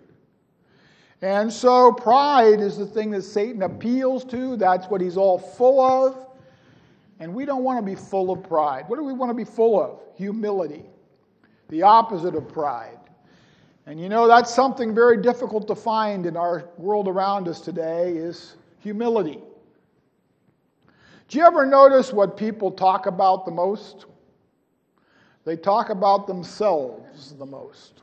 And 1.23 1.53
so 1.53 1.93
pride 1.93 2.61
is 2.61 2.79
the 2.79 2.87
thing 2.87 3.11
that 3.11 3.23
Satan 3.23 3.63
appeals 3.63 4.25
to. 4.27 4.57
That's 4.57 4.87
what 4.87 5.03
he's 5.03 5.19
all 5.19 5.39
full 5.39 5.81
of. 5.81 6.27
And 7.19 7.35
we 7.35 7.45
don't 7.45 7.63
want 7.63 7.79
to 7.79 7.85
be 7.85 7.95
full 7.95 8.31
of 8.31 8.43
pride. 8.43 8.89
What 8.89 8.97
do 8.97 9.05
we 9.05 9.13
want 9.13 9.29
to 9.29 9.35
be 9.35 9.45
full 9.45 9.79
of? 9.79 10.01
Humility, 10.17 10.85
the 11.69 11.83
opposite 11.83 12.35
of 12.35 12.49
pride. 12.49 12.99
And 13.85 14.01
you 14.01 14.09
know, 14.09 14.27
that's 14.27 14.55
something 14.55 14.95
very 14.95 15.21
difficult 15.21 15.67
to 15.67 15.75
find 15.75 16.25
in 16.25 16.37
our 16.37 16.71
world 16.79 17.07
around 17.07 17.49
us 17.49 17.61
today 17.61 18.13
is 18.13 18.57
humility. 18.79 19.41
Do 21.31 21.39
you 21.39 21.45
ever 21.45 21.65
notice 21.65 22.13
what 22.13 22.37
people 22.37 22.73
talk 22.73 23.07
about 23.07 23.45
the 23.45 23.53
most? 23.53 24.07
They 25.45 25.55
talk 25.55 25.91
about 25.91 26.27
themselves 26.27 27.35
the 27.39 27.47
most. 27.47 28.03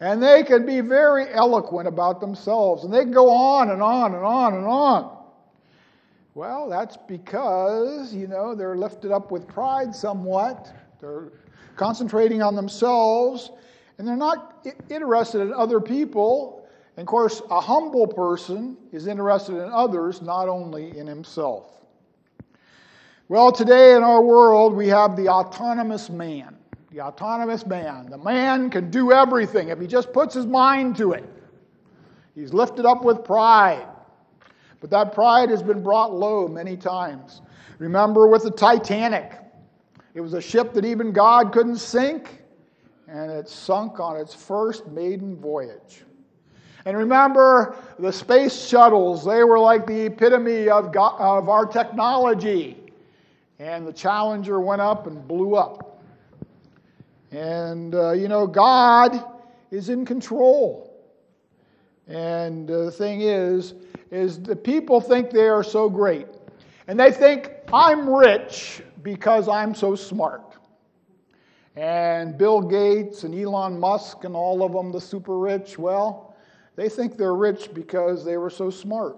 And 0.00 0.22
they 0.22 0.42
can 0.42 0.64
be 0.64 0.80
very 0.80 1.30
eloquent 1.30 1.86
about 1.86 2.22
themselves, 2.22 2.84
and 2.84 2.94
they 2.94 3.00
can 3.00 3.12
go 3.12 3.28
on 3.28 3.70
and 3.70 3.82
on 3.82 4.14
and 4.14 4.24
on 4.24 4.54
and 4.54 4.64
on. 4.64 5.18
Well, 6.32 6.70
that's 6.70 6.96
because, 6.96 8.14
you 8.14 8.26
know, 8.26 8.54
they're 8.54 8.74
lifted 8.74 9.12
up 9.12 9.30
with 9.30 9.46
pride 9.46 9.94
somewhat. 9.94 10.74
They're 11.02 11.30
concentrating 11.76 12.40
on 12.40 12.56
themselves, 12.56 13.50
and 13.98 14.08
they're 14.08 14.16
not 14.16 14.66
interested 14.88 15.42
in 15.42 15.52
other 15.52 15.78
people. 15.78 16.66
And 16.96 17.02
of 17.02 17.06
course, 17.06 17.42
a 17.50 17.60
humble 17.60 18.06
person 18.06 18.78
is 18.92 19.08
interested 19.08 19.56
in 19.56 19.70
others, 19.70 20.22
not 20.22 20.48
only 20.48 20.96
in 20.96 21.06
himself. 21.06 21.83
Well, 23.28 23.52
today 23.52 23.94
in 23.96 24.02
our 24.02 24.20
world, 24.20 24.74
we 24.74 24.88
have 24.88 25.16
the 25.16 25.28
autonomous 25.28 26.10
man. 26.10 26.58
the 26.90 27.00
autonomous 27.00 27.66
man. 27.66 28.08
The 28.08 28.18
man 28.18 28.70
can 28.70 28.88
do 28.88 29.10
everything 29.10 29.70
if 29.70 29.80
he 29.80 29.88
just 29.88 30.12
puts 30.12 30.32
his 30.34 30.46
mind 30.46 30.96
to 30.98 31.12
it. 31.12 31.24
He's 32.36 32.52
lifted 32.52 32.84
up 32.86 33.02
with 33.02 33.24
pride. 33.24 33.86
But 34.80 34.90
that 34.90 35.12
pride 35.12 35.50
has 35.50 35.62
been 35.62 35.82
brought 35.82 36.14
low 36.14 36.46
many 36.46 36.76
times. 36.76 37.40
Remember 37.78 38.28
with 38.28 38.44
the 38.44 38.50
Titanic, 38.50 39.32
it 40.14 40.20
was 40.20 40.34
a 40.34 40.40
ship 40.40 40.72
that 40.74 40.84
even 40.84 41.12
God 41.12 41.52
couldn't 41.52 41.78
sink, 41.78 42.42
and 43.08 43.30
it 43.30 43.48
sunk 43.48 43.98
on 43.98 44.16
its 44.16 44.32
first 44.32 44.86
maiden 44.86 45.36
voyage. 45.36 46.04
And 46.84 46.96
remember 46.96 47.76
the 47.98 48.12
space 48.12 48.66
shuttles, 48.66 49.24
they 49.24 49.42
were 49.42 49.58
like 49.58 49.86
the 49.86 50.06
epitome 50.06 50.68
of, 50.68 50.92
God, 50.92 51.16
of 51.18 51.48
our 51.48 51.66
technology. 51.66 52.83
And 53.58 53.86
the 53.86 53.92
Challenger 53.92 54.60
went 54.60 54.80
up 54.80 55.06
and 55.06 55.26
blew 55.26 55.54
up. 55.54 56.02
And, 57.30 57.94
uh, 57.94 58.12
you 58.12 58.28
know, 58.28 58.46
God 58.46 59.24
is 59.70 59.88
in 59.88 60.04
control. 60.04 60.94
And 62.06 62.70
uh, 62.70 62.84
the 62.84 62.90
thing 62.90 63.22
is, 63.22 63.74
is 64.10 64.40
the 64.40 64.56
people 64.56 65.00
think 65.00 65.30
they 65.30 65.48
are 65.48 65.64
so 65.64 65.88
great. 65.88 66.26
And 66.86 66.98
they 66.98 67.10
think, 67.10 67.50
I'm 67.72 68.08
rich 68.08 68.82
because 69.02 69.48
I'm 69.48 69.74
so 69.74 69.94
smart. 69.94 70.56
And 71.76 72.38
Bill 72.38 72.60
Gates 72.60 73.24
and 73.24 73.34
Elon 73.34 73.80
Musk 73.80 74.24
and 74.24 74.36
all 74.36 74.62
of 74.62 74.72
them, 74.72 74.92
the 74.92 75.00
super 75.00 75.38
rich, 75.38 75.78
well, 75.78 76.36
they 76.76 76.88
think 76.88 77.16
they're 77.16 77.34
rich 77.34 77.72
because 77.74 78.24
they 78.24 78.36
were 78.36 78.50
so 78.50 78.70
smart. 78.70 79.16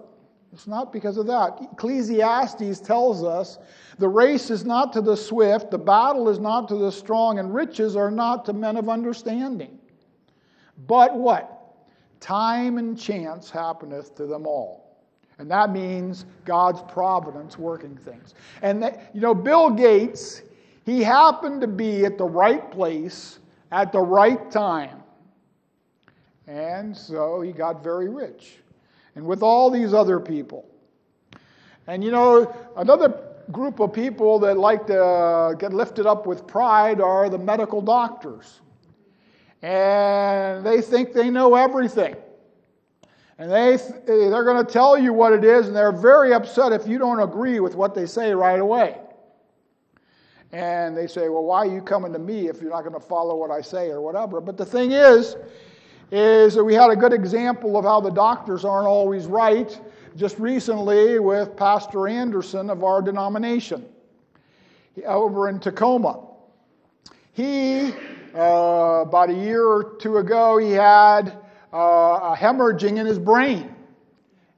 It's 0.57 0.65
not 0.65 0.91
because 0.91 1.17
of 1.17 1.27
that. 1.27 1.59
Ecclesiastes 1.73 2.79
tells 2.79 3.23
us 3.23 3.59
the 3.99 4.09
race 4.09 4.49
is 4.49 4.65
not 4.65 4.91
to 4.93 5.01
the 5.01 5.15
swift, 5.15 5.69
the 5.69 5.77
battle 5.77 6.29
is 6.29 6.39
not 6.39 6.67
to 6.69 6.75
the 6.75 6.91
strong, 6.91 7.37
and 7.37 7.53
riches 7.53 7.95
are 7.95 8.09
not 8.09 8.43
to 8.45 8.53
men 8.53 8.75
of 8.75 8.89
understanding. 8.89 9.77
But 10.87 11.15
what? 11.15 11.75
Time 12.19 12.79
and 12.79 12.99
chance 12.99 13.51
happeneth 13.51 14.15
to 14.15 14.25
them 14.25 14.47
all. 14.47 14.97
And 15.37 15.51
that 15.51 15.71
means 15.71 16.25
God's 16.43 16.81
providence 16.91 17.59
working 17.59 17.95
things. 17.95 18.33
And, 18.63 18.81
that, 18.81 19.11
you 19.13 19.21
know, 19.21 19.35
Bill 19.35 19.69
Gates, 19.69 20.41
he 20.87 21.03
happened 21.03 21.61
to 21.61 21.67
be 21.67 22.03
at 22.03 22.17
the 22.17 22.25
right 22.25 22.71
place 22.71 23.37
at 23.71 23.91
the 23.91 24.01
right 24.01 24.49
time. 24.49 25.03
And 26.47 26.97
so 26.97 27.41
he 27.41 27.51
got 27.51 27.83
very 27.83 28.09
rich. 28.09 28.57
And 29.17 29.25
with 29.25 29.41
all 29.41 29.71
these 29.71 29.95
other 29.95 30.19
people. 30.19 30.63
And 31.87 32.03
you 32.03 32.11
know, 32.11 32.55
another 32.77 33.19
group 33.51 33.79
of 33.79 33.91
people 33.91 34.37
that 34.37 34.59
like 34.59 34.85
to 34.85 35.55
get 35.57 35.73
lifted 35.73 36.05
up 36.05 36.27
with 36.27 36.45
pride 36.45 37.01
are 37.01 37.27
the 37.27 37.39
medical 37.39 37.81
doctors. 37.81 38.61
And 39.63 40.63
they 40.63 40.81
think 40.81 41.13
they 41.13 41.31
know 41.31 41.55
everything. 41.55 42.15
And 43.39 43.51
they, 43.51 43.77
they're 44.05 44.43
going 44.43 44.63
to 44.63 44.71
tell 44.71 44.99
you 44.99 45.13
what 45.13 45.33
it 45.33 45.43
is, 45.43 45.65
and 45.65 45.75
they're 45.75 45.91
very 45.91 46.31
upset 46.31 46.71
if 46.71 46.87
you 46.87 46.99
don't 46.99 47.19
agree 47.19 47.59
with 47.59 47.73
what 47.73 47.95
they 47.95 48.05
say 48.05 48.35
right 48.35 48.59
away. 48.59 48.99
And 50.51 50.95
they 50.95 51.07
say, 51.07 51.27
Well, 51.29 51.43
why 51.43 51.59
are 51.65 51.73
you 51.73 51.81
coming 51.81 52.13
to 52.13 52.19
me 52.19 52.49
if 52.49 52.61
you're 52.61 52.69
not 52.69 52.81
going 52.81 52.93
to 52.93 52.99
follow 52.99 53.35
what 53.35 53.49
I 53.49 53.61
say 53.61 53.89
or 53.89 53.99
whatever? 53.99 54.41
But 54.41 54.57
the 54.57 54.65
thing 54.65 54.91
is, 54.91 55.35
is 56.11 56.55
that 56.55 56.63
we 56.63 56.73
had 56.73 56.89
a 56.89 56.95
good 56.95 57.13
example 57.13 57.77
of 57.77 57.83
how 57.83 57.99
the 57.99 58.09
doctors 58.09 58.63
aren't 58.63 58.87
always 58.87 59.25
right 59.25 59.79
just 60.15 60.39
recently 60.39 61.19
with 61.19 61.55
Pastor 61.57 62.07
Anderson 62.07 62.69
of 62.69 62.83
our 62.83 63.01
denomination 63.01 63.85
over 65.05 65.49
in 65.49 65.59
Tacoma. 65.59 66.23
He, 67.33 67.93
uh, 68.33 69.03
about 69.05 69.29
a 69.29 69.33
year 69.33 69.63
or 69.63 69.95
two 69.99 70.17
ago, 70.17 70.57
he 70.57 70.71
had 70.71 71.37
uh, 71.73 71.77
a 71.77 72.35
hemorrhaging 72.35 72.97
in 72.97 73.05
his 73.05 73.19
brain 73.19 73.75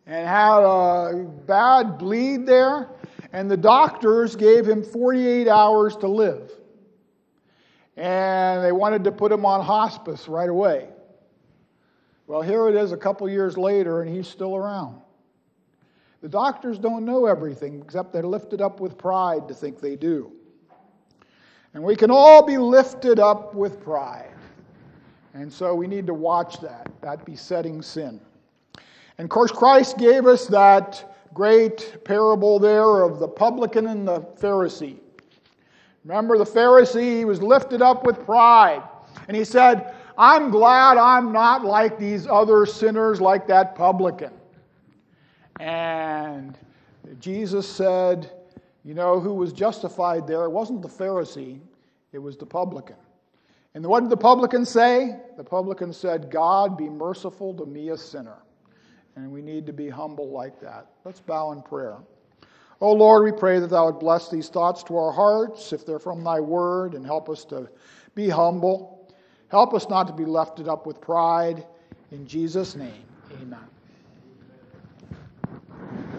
and 0.05 0.27
had 0.27 0.61
a 0.61 1.27
bad 1.45 1.97
bleed 1.97 2.45
there, 2.45 2.89
and 3.33 3.49
the 3.49 3.57
doctors 3.57 4.35
gave 4.35 4.65
him 4.67 4.83
48 4.83 5.47
hours 5.47 5.95
to 5.97 6.07
live. 6.07 6.51
And 7.97 8.63
they 8.63 8.71
wanted 8.71 9.03
to 9.03 9.11
put 9.11 9.31
him 9.31 9.45
on 9.45 9.63
hospice 9.63 10.27
right 10.27 10.49
away. 10.49 10.87
Well, 12.29 12.43
here 12.43 12.69
it 12.69 12.75
is 12.75 12.91
a 12.91 12.97
couple 12.97 13.27
years 13.27 13.57
later, 13.57 14.03
and 14.03 14.15
he's 14.15 14.27
still 14.27 14.55
around. 14.55 15.01
The 16.21 16.29
doctors 16.29 16.77
don't 16.77 17.03
know 17.03 17.25
everything, 17.25 17.81
except 17.83 18.13
they're 18.13 18.21
lifted 18.21 18.61
up 18.61 18.79
with 18.79 18.99
pride 18.99 19.47
to 19.47 19.55
think 19.55 19.81
they 19.81 19.95
do. 19.95 20.31
And 21.73 21.83
we 21.83 21.95
can 21.95 22.11
all 22.11 22.45
be 22.45 22.59
lifted 22.59 23.19
up 23.19 23.55
with 23.55 23.81
pride. 23.81 24.29
And 25.33 25.51
so 25.51 25.73
we 25.73 25.87
need 25.87 26.05
to 26.05 26.13
watch 26.13 26.59
that, 26.59 26.91
that 27.01 27.25
besetting 27.25 27.81
sin. 27.81 28.21
And 29.17 29.25
of 29.25 29.29
course, 29.29 29.51
Christ 29.51 29.97
gave 29.97 30.27
us 30.27 30.45
that 30.47 31.17
great 31.33 32.05
parable 32.05 32.59
there 32.59 33.01
of 33.01 33.17
the 33.17 33.27
publican 33.27 33.87
and 33.87 34.07
the 34.07 34.21
Pharisee. 34.39 34.99
Remember, 36.05 36.37
the 36.37 36.45
Pharisee, 36.45 37.25
was 37.25 37.41
lifted 37.41 37.81
up 37.81 38.05
with 38.05 38.23
pride. 38.23 38.83
And 39.27 39.35
he 39.35 39.43
said, 39.43 39.95
I'm 40.19 40.49
glad 40.49 40.97
I'm 40.97 41.31
not 41.31 41.63
like 41.63 41.97
these 41.97 42.27
other 42.27 42.65
sinners, 42.65 43.21
like 43.21 43.47
that 43.47 43.73
publican. 43.73 44.33
And 45.61 46.57
Jesus 47.21 47.65
said, 47.65 48.29
You 48.83 48.95
know 48.95 49.21
who 49.21 49.33
was 49.33 49.53
justified 49.53 50.27
there? 50.27 50.43
It 50.43 50.49
wasn't 50.49 50.81
the 50.81 50.89
Pharisee, 50.89 51.61
it 52.11 52.19
was 52.19 52.35
the 52.35 52.45
publican. 52.45 52.97
And 53.75 53.85
what 53.85 54.01
did 54.01 54.09
the 54.09 54.17
publican 54.17 54.65
say? 54.65 55.15
The 55.37 55.43
publican 55.43 55.93
said, 55.93 56.29
God, 56.29 56.77
be 56.77 56.89
merciful 56.89 57.53
to 57.53 57.65
me, 57.65 57.89
a 57.89 57.97
sinner. 57.97 58.39
And 59.15 59.31
we 59.31 59.41
need 59.41 59.65
to 59.67 59.73
be 59.73 59.87
humble 59.87 60.31
like 60.31 60.59
that. 60.59 60.87
Let's 61.05 61.21
bow 61.21 61.53
in 61.53 61.61
prayer. 61.61 61.95
Oh 62.81 62.91
Lord, 62.91 63.23
we 63.23 63.31
pray 63.31 63.59
that 63.59 63.67
Thou 63.67 63.85
would 63.85 63.99
bless 63.99 64.29
these 64.29 64.49
thoughts 64.49 64.83
to 64.83 64.97
our 64.97 65.13
hearts 65.13 65.71
if 65.71 65.85
they're 65.85 65.97
from 65.97 66.25
Thy 66.25 66.41
word 66.41 66.93
and 66.93 67.05
help 67.05 67.29
us 67.29 67.45
to 67.45 67.69
be 68.15 68.27
humble. 68.27 68.98
Help 69.49 69.73
us 69.73 69.89
not 69.89 70.07
to 70.07 70.13
be 70.13 70.25
lifted 70.25 70.67
up 70.67 70.85
with 70.85 71.01
pride. 71.01 71.65
In 72.11 72.27
Jesus' 72.27 72.75
name, 72.75 73.03
amen. 73.41 73.59